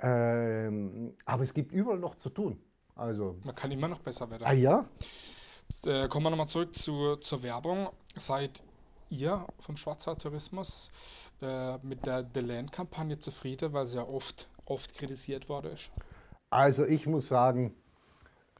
Ähm, 0.00 1.14
aber 1.24 1.42
es 1.42 1.52
gibt 1.52 1.72
überall 1.72 1.98
noch 1.98 2.14
zu 2.14 2.30
tun. 2.30 2.60
Also, 2.98 3.36
Man 3.44 3.54
kann 3.54 3.70
immer 3.70 3.86
noch 3.86 4.00
besser 4.00 4.28
werden. 4.28 4.42
Ah 4.44 4.52
ja? 4.52 4.84
Äh, 5.84 6.08
kommen 6.08 6.26
wir 6.26 6.30
nochmal 6.30 6.48
zurück 6.48 6.74
zu, 6.74 7.14
zur 7.16 7.42
Werbung. 7.44 7.90
Seid 8.16 8.62
ihr 9.08 9.46
vom 9.60 9.76
Schwarzer 9.76 10.18
Tourismus 10.18 10.90
äh, 11.40 11.78
mit 11.78 12.04
der 12.04 12.28
The 12.34 12.40
Land-Kampagne 12.40 13.16
zufrieden, 13.18 13.72
weil 13.72 13.86
sie 13.86 13.98
ja 13.98 14.02
oft, 14.04 14.48
oft 14.64 14.94
kritisiert 14.94 15.48
worden 15.48 15.72
ist? 15.74 15.92
Also 16.50 16.84
ich 16.84 17.06
muss 17.06 17.28
sagen, 17.28 17.72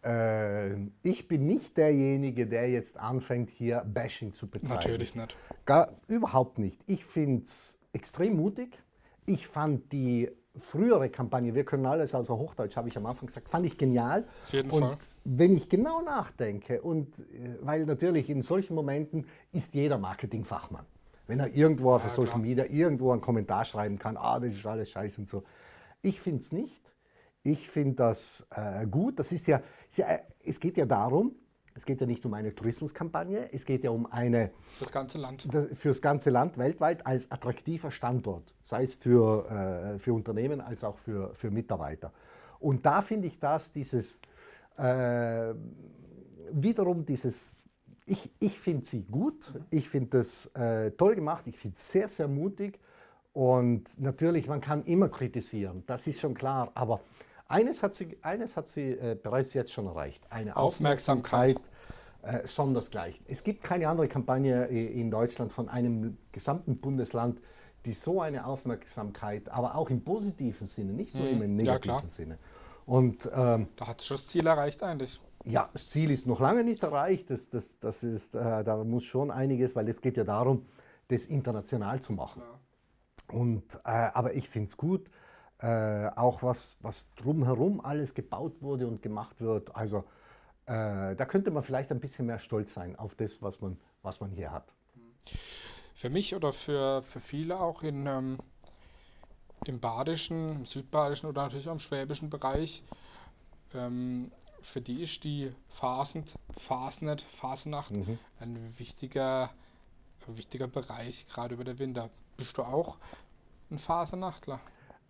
äh, 0.04 0.76
ich 1.02 1.26
bin 1.26 1.46
nicht 1.46 1.76
derjenige, 1.76 2.46
der 2.46 2.70
jetzt 2.70 2.96
anfängt, 2.96 3.50
hier 3.50 3.82
Bashing 3.84 4.34
zu 4.34 4.46
betreiben. 4.46 4.74
Natürlich 4.74 5.16
nicht. 5.16 5.36
Gar, 5.64 5.96
überhaupt 6.06 6.58
nicht. 6.58 6.80
Ich 6.86 7.04
finde 7.04 7.42
es 7.42 7.80
extrem 7.92 8.36
mutig. 8.36 8.78
Ich 9.26 9.48
fand 9.48 9.92
die 9.92 10.30
frühere 10.60 11.08
Kampagne, 11.10 11.54
wir 11.54 11.64
können 11.64 11.86
alles 11.86 12.14
außer 12.14 12.36
Hochdeutsch, 12.36 12.76
habe 12.76 12.88
ich 12.88 12.96
am 12.96 13.06
Anfang 13.06 13.26
gesagt, 13.26 13.48
fand 13.48 13.66
ich 13.66 13.76
genial. 13.78 14.24
Auf 14.44 14.52
jeden 14.52 14.70
und 14.70 14.80
Fall. 14.82 14.98
wenn 15.24 15.56
ich 15.56 15.68
genau 15.68 16.02
nachdenke, 16.02 16.82
und 16.82 17.18
äh, 17.20 17.58
weil 17.62 17.86
natürlich 17.86 18.30
in 18.30 18.42
solchen 18.42 18.74
Momenten 18.74 19.26
ist 19.52 19.74
jeder 19.74 19.98
Marketingfachmann. 19.98 20.84
Wenn 21.26 21.40
er 21.40 21.54
irgendwo 21.54 21.92
auf 21.92 22.04
Ja, 22.04 22.08
Social 22.08 22.26
klar. 22.32 22.38
Media 22.38 22.64
irgendwo 22.64 23.12
einen 23.12 23.20
Kommentar 23.20 23.64
schreiben 23.64 23.98
kann, 23.98 24.16
ah, 24.16 24.40
das 24.40 24.54
ist 24.54 24.66
alles 24.66 24.90
scheiße 24.90 25.20
und 25.20 25.28
so. 25.28 25.44
Ich 26.00 26.20
finde 26.20 26.40
es 26.40 26.52
nicht. 26.52 26.94
Ich 27.42 27.68
finde 27.68 27.96
das 27.96 28.46
äh, 28.50 28.86
gut. 28.86 29.18
Das 29.18 29.32
ist 29.32 29.46
ja, 29.46 29.60
ist 29.88 29.98
ja, 29.98 30.06
äh, 30.06 30.18
es 30.44 30.58
geht 30.58 30.76
ja 30.76 30.86
darum, 30.86 31.34
es 31.78 31.86
geht 31.86 32.00
ja 32.00 32.08
nicht 32.08 32.26
um 32.26 32.34
eine 32.34 32.52
Tourismuskampagne, 32.52 33.52
es 33.52 33.64
geht 33.64 33.84
ja 33.84 33.90
um 33.90 34.10
eine 34.10 34.50
Das 34.80 34.90
ganze 34.90 35.16
Land. 35.16 35.46
für 35.74 35.88
das 35.88 36.02
ganze 36.02 36.30
Land 36.30 36.58
weltweit 36.58 37.06
als 37.06 37.30
attraktiver 37.30 37.92
Standort, 37.92 38.52
sei 38.64 38.82
es 38.82 38.96
für, 38.96 39.48
äh, 39.48 39.98
für 40.00 40.12
Unternehmen 40.12 40.60
als 40.60 40.82
auch 40.82 40.98
für, 40.98 41.32
für 41.34 41.52
Mitarbeiter. 41.52 42.12
Und 42.58 42.84
da 42.84 43.00
finde 43.00 43.28
ich 43.28 43.38
das, 43.38 43.70
dieses, 43.70 44.20
äh, 44.76 45.54
wiederum 46.50 47.06
dieses, 47.06 47.54
ich, 48.06 48.28
ich 48.40 48.58
finde 48.58 48.84
sie 48.84 49.04
gut, 49.04 49.52
ich 49.70 49.88
finde 49.88 50.18
das 50.18 50.46
äh, 50.56 50.90
toll 50.90 51.14
gemacht, 51.14 51.44
ich 51.46 51.58
finde 51.58 51.76
es 51.76 51.92
sehr, 51.92 52.08
sehr 52.08 52.26
mutig 52.26 52.80
und 53.32 53.84
natürlich, 54.00 54.48
man 54.48 54.60
kann 54.60 54.84
immer 54.84 55.08
kritisieren, 55.08 55.84
das 55.86 56.08
ist 56.08 56.18
schon 56.18 56.34
klar, 56.34 56.72
aber 56.74 57.02
eines 57.48 57.82
hat 57.82 57.94
sie, 57.94 58.18
eines 58.22 58.56
hat 58.56 58.68
sie 58.68 58.90
äh, 58.92 59.16
bereits 59.20 59.54
jetzt 59.54 59.72
schon 59.72 59.86
erreicht, 59.86 60.24
eine 60.30 60.56
Aufmerksamkeit. 60.56 61.56
Aufmerksamkeit 61.56 62.42
äh, 62.44 62.46
sondersgleichen. 62.46 63.24
Es 63.28 63.42
gibt 63.42 63.62
keine 63.62 63.88
andere 63.88 64.08
Kampagne 64.08 64.68
i- 64.70 65.00
in 65.00 65.10
Deutschland 65.10 65.52
von 65.52 65.68
einem 65.68 66.18
gesamten 66.32 66.78
Bundesland, 66.78 67.40
die 67.86 67.94
so 67.94 68.20
eine 68.20 68.44
Aufmerksamkeit, 68.46 69.48
aber 69.48 69.76
auch 69.76 69.88
im 69.88 70.02
positiven 70.04 70.66
Sinne, 70.66 70.92
nicht 70.92 71.14
nur 71.14 71.26
im 71.28 71.38
Mhm. 71.38 71.60
Ja, 71.60 71.78
klar. 71.78 71.96
negativen 72.02 72.10
Sinne. 72.10 72.38
Und 72.86 73.28
ähm, 73.34 73.68
Da 73.76 73.86
hat 73.88 74.00
sich 74.00 74.08
das 74.10 74.26
Ziel 74.26 74.46
erreicht 74.46 74.82
eigentlich. 74.82 75.20
ja, 75.44 75.68
das 75.72 75.88
Ziel 75.88 76.10
ist 76.10 76.26
noch 76.26 76.40
lange 76.40 76.64
nicht 76.64 76.82
erreicht. 76.82 77.30
Das, 77.30 77.48
das, 77.48 77.78
das 77.78 78.02
ist, 78.02 78.34
äh, 78.34 78.64
da 78.64 78.82
muss 78.84 79.04
schon 79.04 79.30
einiges, 79.30 79.76
weil 79.76 79.88
es 79.88 80.00
geht 80.00 80.16
ja 80.16 80.24
darum, 80.24 80.66
das 81.08 81.24
international 81.26 82.00
zu 82.00 82.12
machen. 82.12 82.42
Und, 83.30 83.76
äh, 83.84 83.88
aber 84.12 84.34
ich 84.34 84.48
finde 84.48 84.68
es 84.68 84.76
gut, 84.76 85.08
äh, 85.60 86.08
auch 86.16 86.42
was, 86.42 86.76
was 86.80 87.12
drumherum 87.14 87.80
alles 87.80 88.14
gebaut 88.14 88.60
wurde 88.60 88.86
und 88.86 89.02
gemacht 89.02 89.40
wird. 89.40 89.74
Also 89.74 90.04
äh, 90.66 91.16
da 91.16 91.24
könnte 91.26 91.50
man 91.50 91.62
vielleicht 91.62 91.90
ein 91.90 92.00
bisschen 92.00 92.26
mehr 92.26 92.38
stolz 92.38 92.74
sein 92.74 92.96
auf 92.96 93.14
das, 93.14 93.42
was 93.42 93.60
man, 93.60 93.78
was 94.02 94.20
man 94.20 94.30
hier 94.30 94.52
hat. 94.52 94.72
Für 95.94 96.10
mich 96.10 96.34
oder 96.34 96.52
für, 96.52 97.02
für 97.02 97.20
viele 97.20 97.58
auch 97.58 97.82
in, 97.82 98.06
ähm, 98.06 98.38
im 99.66 99.80
badischen, 99.80 100.56
im 100.56 100.66
südbadischen 100.66 101.28
oder 101.28 101.42
natürlich 101.42 101.68
auch 101.68 101.72
im 101.72 101.80
schwäbischen 101.80 102.30
Bereich, 102.30 102.84
ähm, 103.74 104.30
für 104.60 104.80
die 104.80 105.02
ist 105.02 105.24
die 105.24 105.52
Fasend, 105.68 106.34
Fasnet, 106.56 107.22
Fasenacht 107.22 107.92
ein 108.40 108.78
wichtiger, 108.78 109.50
wichtiger 110.26 110.66
Bereich, 110.68 111.26
gerade 111.26 111.54
über 111.54 111.64
den 111.64 111.78
Winter. 111.78 112.10
Bist 112.36 112.58
du 112.58 112.62
auch 112.62 112.98
ein 113.70 113.78
Fasernachtler? 113.78 114.60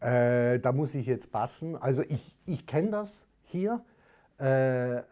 Äh, 0.00 0.60
da 0.60 0.72
muss 0.72 0.94
ich 0.94 1.06
jetzt 1.06 1.32
passen. 1.32 1.76
Also 1.76 2.02
ich, 2.02 2.36
ich 2.46 2.66
kenne 2.66 2.90
das 2.90 3.26
hier. 3.42 3.84
Äh, 4.38 5.02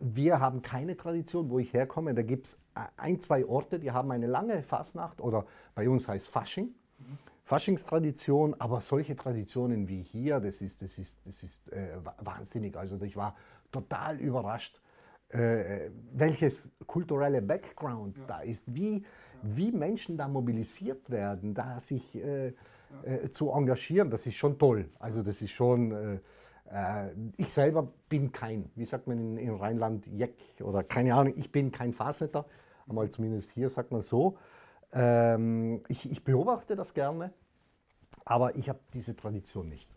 wir 0.00 0.40
haben 0.40 0.62
keine 0.62 0.96
Tradition, 0.96 1.50
wo 1.50 1.58
ich 1.58 1.72
herkomme. 1.72 2.14
Da 2.14 2.22
gibt 2.22 2.46
es 2.46 2.58
ein, 2.96 3.20
zwei 3.20 3.44
Orte, 3.44 3.78
die 3.78 3.90
haben 3.90 4.10
eine 4.12 4.26
lange 4.26 4.62
Fastnacht 4.62 5.20
oder 5.20 5.46
bei 5.74 5.88
uns 5.88 6.08
heißt 6.08 6.28
Fasching. 6.28 6.74
Faschingstradition, 7.44 8.54
aber 8.60 8.80
solche 8.80 9.16
Traditionen 9.16 9.88
wie 9.88 10.02
hier, 10.02 10.38
das 10.38 10.60
ist, 10.60 10.82
das 10.82 10.98
ist, 10.98 11.16
das 11.24 11.42
ist 11.42 11.72
äh, 11.72 11.96
wa- 12.04 12.14
wahnsinnig. 12.18 12.76
Also 12.76 13.00
ich 13.00 13.16
war 13.16 13.34
total 13.72 14.18
überrascht, 14.20 14.80
äh, 15.30 15.90
welches 16.12 16.70
kulturelle 16.86 17.40
Background 17.40 18.16
da 18.26 18.40
ist, 18.40 18.64
wie, 18.66 19.02
wie 19.42 19.72
Menschen 19.72 20.18
da 20.18 20.28
mobilisiert 20.28 21.08
werden, 21.08 21.54
da 21.54 21.80
sich 21.80 22.14
äh, 22.16 22.52
äh, 23.04 23.28
zu 23.28 23.50
engagieren, 23.50 24.10
das 24.10 24.26
ist 24.26 24.36
schon 24.36 24.58
toll. 24.58 24.88
Also 24.98 25.22
das 25.22 25.42
ist 25.42 25.50
schon, 25.50 25.92
äh, 25.92 26.20
äh, 26.70 27.10
ich 27.36 27.52
selber 27.52 27.88
bin 28.08 28.32
kein, 28.32 28.70
wie 28.74 28.84
sagt 28.84 29.06
man 29.06 29.18
in, 29.18 29.36
in 29.36 29.54
Rheinland, 29.54 30.06
Jeck 30.06 30.34
oder 30.60 30.82
keine 30.82 31.14
Ahnung, 31.14 31.34
ich 31.36 31.50
bin 31.50 31.70
kein 31.70 31.92
Fasnetter, 31.92 32.44
einmal 32.88 33.10
zumindest 33.10 33.52
hier 33.52 33.68
sagt 33.68 33.92
man 33.92 34.00
so. 34.00 34.36
Ähm, 34.92 35.82
ich, 35.88 36.10
ich 36.10 36.24
beobachte 36.24 36.76
das 36.76 36.94
gerne, 36.94 37.32
aber 38.24 38.56
ich 38.56 38.68
habe 38.68 38.80
diese 38.94 39.14
Tradition 39.14 39.68
nicht. 39.68 39.88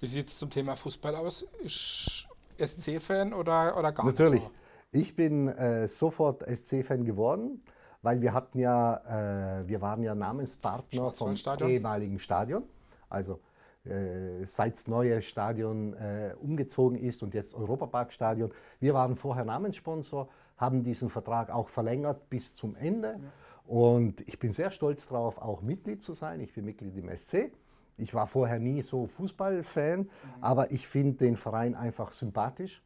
Wie 0.00 0.06
sieht 0.06 0.28
es 0.28 0.38
zum 0.38 0.50
Thema 0.50 0.74
Fußball 0.76 1.14
aus? 1.14 1.46
Ist 1.62 2.26
SC-Fan 2.58 3.32
oder, 3.32 3.76
oder 3.78 3.92
gar 3.92 4.06
Natürlich. 4.06 4.42
nicht? 4.42 4.52
Ich 4.90 5.16
bin 5.16 5.48
äh, 5.48 5.88
sofort 5.88 6.42
SC-Fan 6.42 7.04
geworden, 7.04 7.62
weil 8.02 8.20
wir 8.20 8.34
hatten 8.34 8.58
ja, 8.58 9.60
äh, 9.60 9.68
wir 9.68 9.80
waren 9.80 10.02
ja 10.02 10.14
Namenspartner 10.14 11.10
vom 11.12 11.34
ehemaligen 11.60 12.18
Stadion. 12.18 12.64
Also 13.08 13.40
äh, 13.84 14.44
seit 14.44 14.74
das 14.74 14.88
neue 14.88 15.22
Stadion 15.22 15.94
äh, 15.94 16.34
umgezogen 16.40 16.98
ist 16.98 17.22
und 17.22 17.34
jetzt 17.34 17.54
Europaparkstadion. 17.54 18.52
Wir 18.80 18.94
waren 18.94 19.16
vorher 19.16 19.44
Namenssponsor, 19.44 20.28
haben 20.56 20.82
diesen 20.82 21.10
Vertrag 21.10 21.50
auch 21.50 21.68
verlängert 21.68 22.28
bis 22.28 22.54
zum 22.54 22.76
Ende. 22.76 23.20
Und 23.66 24.20
ich 24.28 24.38
bin 24.38 24.50
sehr 24.50 24.70
stolz 24.70 25.06
darauf, 25.06 25.38
auch 25.38 25.62
Mitglied 25.62 26.02
zu 26.02 26.12
sein. 26.12 26.40
Ich 26.40 26.52
bin 26.52 26.64
Mitglied 26.64 26.96
im 26.96 27.16
SC. 27.16 27.52
Ich 27.96 28.14
war 28.14 28.26
vorher 28.26 28.58
nie 28.58 28.82
so 28.82 29.06
Fußballfan, 29.06 30.10
aber 30.40 30.72
ich 30.72 30.88
finde 30.88 31.18
den 31.18 31.36
Verein 31.36 31.74
einfach 31.74 32.12
sympathisch, 32.12 32.82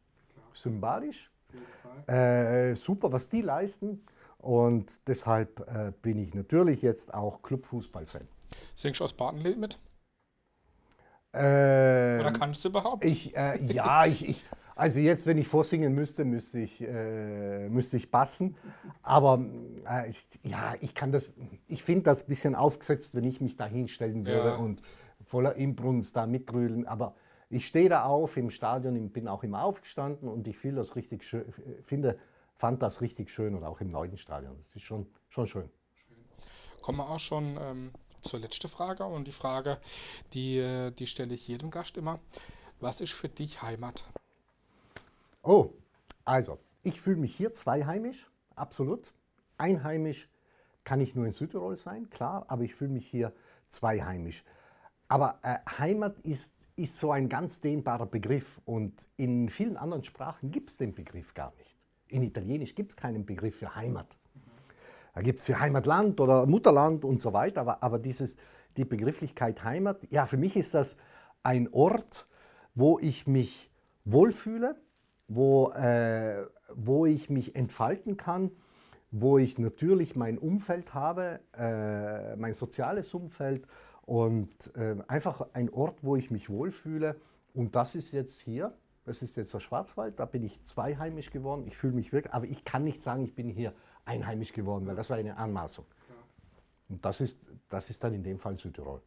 sympathisch 0.52 1.30
äh, 2.06 2.74
super, 2.74 3.12
was 3.12 3.28
die 3.28 3.42
leisten. 3.42 4.02
Und 4.46 5.08
deshalb 5.08 5.58
äh, 5.68 5.92
bin 6.02 6.18
ich 6.18 6.32
natürlich 6.32 6.80
jetzt 6.80 7.12
auch 7.12 7.42
Clubfußball-Fan. 7.42 8.28
Singst 8.76 9.00
du 9.00 9.04
aus 9.04 9.12
Badenlied 9.12 9.58
mit? 9.58 9.80
Äh, 11.32 12.20
Oder 12.20 12.32
kannst 12.32 12.64
du 12.64 12.68
überhaupt? 12.68 13.04
ich, 13.04 13.36
äh, 13.36 13.60
ja, 13.72 14.06
ich, 14.06 14.28
ich, 14.28 14.44
also 14.76 15.00
jetzt, 15.00 15.26
wenn 15.26 15.36
ich 15.36 15.48
vorsingen 15.48 15.92
müsste, 15.94 16.24
müsste 16.24 16.60
ich, 16.60 16.80
äh, 16.80 17.68
müsste 17.68 17.96
ich 17.96 18.10
passen. 18.12 18.56
Aber 19.02 19.44
äh, 19.90 20.10
ich, 20.10 20.24
ja, 20.44 20.74
ich 20.80 20.94
kann 20.94 21.10
das, 21.10 21.34
ich 21.66 21.82
finde 21.82 22.04
das 22.04 22.22
ein 22.22 22.28
bisschen 22.28 22.54
aufgesetzt, 22.54 23.16
wenn 23.16 23.24
ich 23.24 23.40
mich 23.40 23.56
da 23.56 23.66
hinstellen 23.66 24.26
würde 24.26 24.50
Ja. 24.50 24.56
und 24.56 24.80
voller 25.24 25.56
Inbrunst 25.56 26.14
da 26.14 26.26
mitrühlen. 26.26 26.86
Aber 26.86 27.16
ich 27.50 27.66
stehe 27.66 27.88
da 27.88 28.04
auf 28.04 28.36
im 28.36 28.50
Stadion, 28.50 28.94
ich 28.94 29.12
bin 29.12 29.26
auch 29.26 29.42
immer 29.42 29.64
aufgestanden 29.64 30.28
und 30.28 30.46
ich 30.46 30.56
finde 30.56 30.76
das 30.76 30.94
richtig 30.94 31.24
schön, 31.24 31.52
finde, 31.82 32.16
fand 32.56 32.82
das 32.82 33.00
richtig 33.00 33.30
schön 33.30 33.54
und 33.54 33.64
auch 33.64 33.80
im 33.80 33.90
neuen 33.90 34.16
Stadion. 34.16 34.56
Das 34.64 34.74
ist 34.76 34.82
schon, 34.82 35.06
schon 35.28 35.46
schön. 35.46 35.70
Kommen 36.82 36.98
wir 36.98 37.08
auch 37.08 37.20
schon 37.20 37.58
ähm, 37.60 37.90
zur 38.22 38.40
letzten 38.40 38.68
Frage 38.68 39.04
und 39.04 39.26
die 39.26 39.32
Frage, 39.32 39.78
die, 40.32 40.58
äh, 40.58 40.90
die 40.90 41.06
stelle 41.06 41.34
ich 41.34 41.48
jedem 41.48 41.70
Gast 41.70 41.96
immer. 41.96 42.20
Was 42.80 43.00
ist 43.00 43.12
für 43.12 43.28
dich 43.28 43.62
Heimat? 43.62 44.04
Oh, 45.42 45.70
also, 46.24 46.58
ich 46.82 47.00
fühle 47.00 47.16
mich 47.16 47.34
hier 47.34 47.52
zweiheimisch, 47.52 48.28
absolut. 48.54 49.12
Einheimisch 49.58 50.28
kann 50.84 51.00
ich 51.00 51.14
nur 51.14 51.26
in 51.26 51.32
Südtirol 51.32 51.76
sein, 51.76 52.10
klar, 52.10 52.44
aber 52.48 52.62
ich 52.62 52.74
fühle 52.74 52.90
mich 52.90 53.06
hier 53.08 53.32
zweiheimisch. 53.68 54.44
Aber 55.08 55.38
äh, 55.42 55.58
Heimat 55.78 56.18
ist, 56.20 56.52
ist 56.76 56.98
so 56.98 57.10
ein 57.10 57.28
ganz 57.28 57.60
dehnbarer 57.60 58.06
Begriff 58.06 58.60
und 58.64 59.08
in 59.16 59.48
vielen 59.48 59.76
anderen 59.76 60.04
Sprachen 60.04 60.50
gibt 60.50 60.70
es 60.70 60.76
den 60.76 60.94
Begriff 60.94 61.34
gar 61.34 61.52
nicht. 61.56 61.65
In 62.08 62.22
Italienisch 62.22 62.74
gibt 62.74 62.92
es 62.92 62.96
keinen 62.96 63.26
Begriff 63.26 63.56
für 63.56 63.74
Heimat. 63.74 64.16
Da 65.14 65.22
gibt 65.22 65.38
es 65.38 65.46
für 65.46 65.58
Heimatland 65.58 66.20
oder 66.20 66.46
Mutterland 66.46 67.04
und 67.04 67.22
so 67.22 67.32
weiter, 67.32 67.62
aber, 67.62 67.82
aber 67.82 67.98
dieses, 67.98 68.36
die 68.76 68.84
Begrifflichkeit 68.84 69.64
Heimat, 69.64 70.06
ja, 70.10 70.26
für 70.26 70.36
mich 70.36 70.56
ist 70.56 70.74
das 70.74 70.96
ein 71.42 71.72
Ort, 71.72 72.26
wo 72.74 72.98
ich 72.98 73.26
mich 73.26 73.70
wohlfühle, 74.04 74.76
wo, 75.28 75.70
äh, 75.70 76.44
wo 76.74 77.06
ich 77.06 77.30
mich 77.30 77.56
entfalten 77.56 78.16
kann, 78.16 78.50
wo 79.10 79.38
ich 79.38 79.58
natürlich 79.58 80.16
mein 80.16 80.38
Umfeld 80.38 80.92
habe, 80.94 81.40
äh, 81.56 82.36
mein 82.36 82.52
soziales 82.52 83.14
Umfeld 83.14 83.66
und 84.02 84.50
äh, 84.76 84.96
einfach 85.08 85.46
ein 85.52 85.70
Ort, 85.70 85.98
wo 86.02 86.16
ich 86.16 86.30
mich 86.30 86.50
wohlfühle. 86.50 87.16
Und 87.54 87.74
das 87.74 87.94
ist 87.94 88.12
jetzt 88.12 88.40
hier, 88.40 88.74
das 89.06 89.22
ist 89.22 89.36
jetzt 89.36 89.54
der 89.54 89.60
Schwarzwald, 89.60 90.18
da 90.18 90.24
bin 90.24 90.42
ich 90.42 90.62
zweiheimisch 90.64 91.30
geworden. 91.30 91.64
Ich 91.68 91.76
fühle 91.76 91.92
mich 91.92 92.12
wirklich, 92.12 92.34
aber 92.34 92.46
ich 92.46 92.64
kann 92.64 92.82
nicht 92.82 93.02
sagen, 93.02 93.24
ich 93.24 93.34
bin 93.34 93.48
hier 93.48 93.72
einheimisch 94.04 94.52
geworden, 94.52 94.84
weil 94.86 94.96
das 94.96 95.08
war 95.08 95.16
eine 95.16 95.36
Anmaßung. 95.36 95.86
Und 96.88 97.04
das 97.04 97.20
ist, 97.20 97.38
das 97.68 97.88
ist 97.88 98.02
dann 98.02 98.14
in 98.14 98.24
dem 98.24 98.38
Fall 98.38 98.56
Südtirol. 98.56 99.00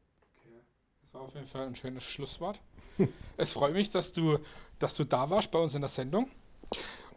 Das 1.02 1.14
war 1.14 1.22
auf 1.22 1.34
jeden 1.34 1.48
Fall 1.48 1.68
ein 1.68 1.76
schönes 1.76 2.06
Schlusswort. 2.06 2.62
es 3.38 3.54
freut 3.54 3.74
mich, 3.74 3.90
dass 3.90 4.14
du, 4.14 4.40
dass 4.80 4.96
du 4.96 5.04
da 5.04 5.30
warst 5.30 5.52
bei 5.52 5.60
uns 5.60 5.76
in 5.76 5.82
der 5.82 5.90
Sendung. 5.90 6.28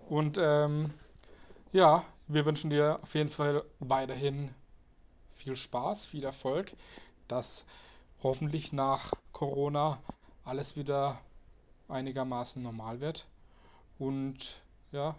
Und 0.08 0.38
ähm, 0.40 0.92
ja, 1.72 2.04
wir 2.26 2.44
wünschen 2.44 2.70
dir 2.70 2.98
auf 3.00 3.14
jeden 3.14 3.28
Fall 3.28 3.64
weiterhin 3.78 4.50
viel 5.30 5.54
Spaß, 5.54 6.06
viel 6.06 6.24
Erfolg, 6.24 6.72
dass 7.28 7.64
hoffentlich 8.24 8.72
nach 8.72 9.12
Corona 9.32 10.00
alles 10.44 10.76
wieder 10.76 11.20
einigermaßen 11.92 12.62
normal 12.62 13.00
wird. 13.00 13.26
Und 13.98 14.62
ja, 14.90 15.14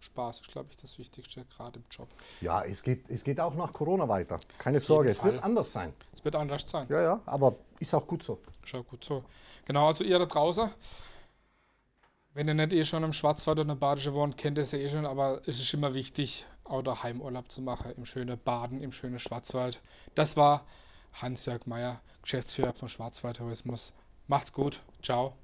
Spaß 0.00 0.40
ist, 0.40 0.50
glaube 0.50 0.68
ich, 0.70 0.76
das 0.76 0.98
Wichtigste, 0.98 1.44
gerade 1.44 1.80
im 1.80 1.84
Job. 1.90 2.08
Ja, 2.40 2.62
es 2.62 2.82
geht, 2.82 3.08
es 3.08 3.24
geht 3.24 3.40
auch 3.40 3.54
nach 3.54 3.72
Corona 3.72 4.08
weiter. 4.08 4.38
Keine 4.58 4.78
Auf 4.78 4.84
Sorge, 4.84 5.10
es 5.10 5.22
wird 5.24 5.42
anders 5.42 5.72
sein. 5.72 5.92
Es 6.12 6.24
wird 6.24 6.36
anders 6.36 6.68
sein. 6.68 6.86
Ja, 6.88 7.02
ja, 7.02 7.20
aber 7.26 7.56
ist 7.80 7.94
auch 7.94 8.06
gut 8.06 8.22
so. 8.22 8.40
Schau 8.64 8.82
gut 8.82 9.04
so. 9.04 9.24
Genau, 9.64 9.88
also 9.88 10.04
ihr 10.04 10.18
da 10.18 10.26
draußen, 10.26 10.70
wenn 12.34 12.48
ihr 12.48 12.54
nicht 12.54 12.72
eh 12.72 12.84
schon 12.84 13.02
im 13.02 13.12
Schwarzwald 13.12 13.58
oder 13.58 13.74
Badische 13.74 14.14
wohnt, 14.14 14.36
kennt 14.36 14.58
ihr 14.58 14.62
es 14.62 14.72
ja 14.72 14.78
eh 14.78 14.88
schon, 14.88 15.06
aber 15.06 15.40
es 15.46 15.58
ist 15.58 15.74
immer 15.74 15.94
wichtig, 15.94 16.46
auch 16.64 16.82
daheim 16.82 17.20
Urlaub 17.20 17.50
zu 17.50 17.62
machen, 17.62 17.92
im 17.96 18.04
schönen 18.04 18.38
Baden, 18.38 18.80
im 18.80 18.92
schönen 18.92 19.18
Schwarzwald. 19.18 19.80
Das 20.14 20.36
war 20.36 20.64
Hans-Jörg 21.14 21.66
Meyer, 21.66 22.00
Geschäftsführer 22.22 22.74
von 22.74 22.88
Schwarzwald 22.88 23.38
Tourismus. 23.38 23.92
Macht's 24.28 24.52
gut. 24.52 24.80
Ciao. 25.02 25.34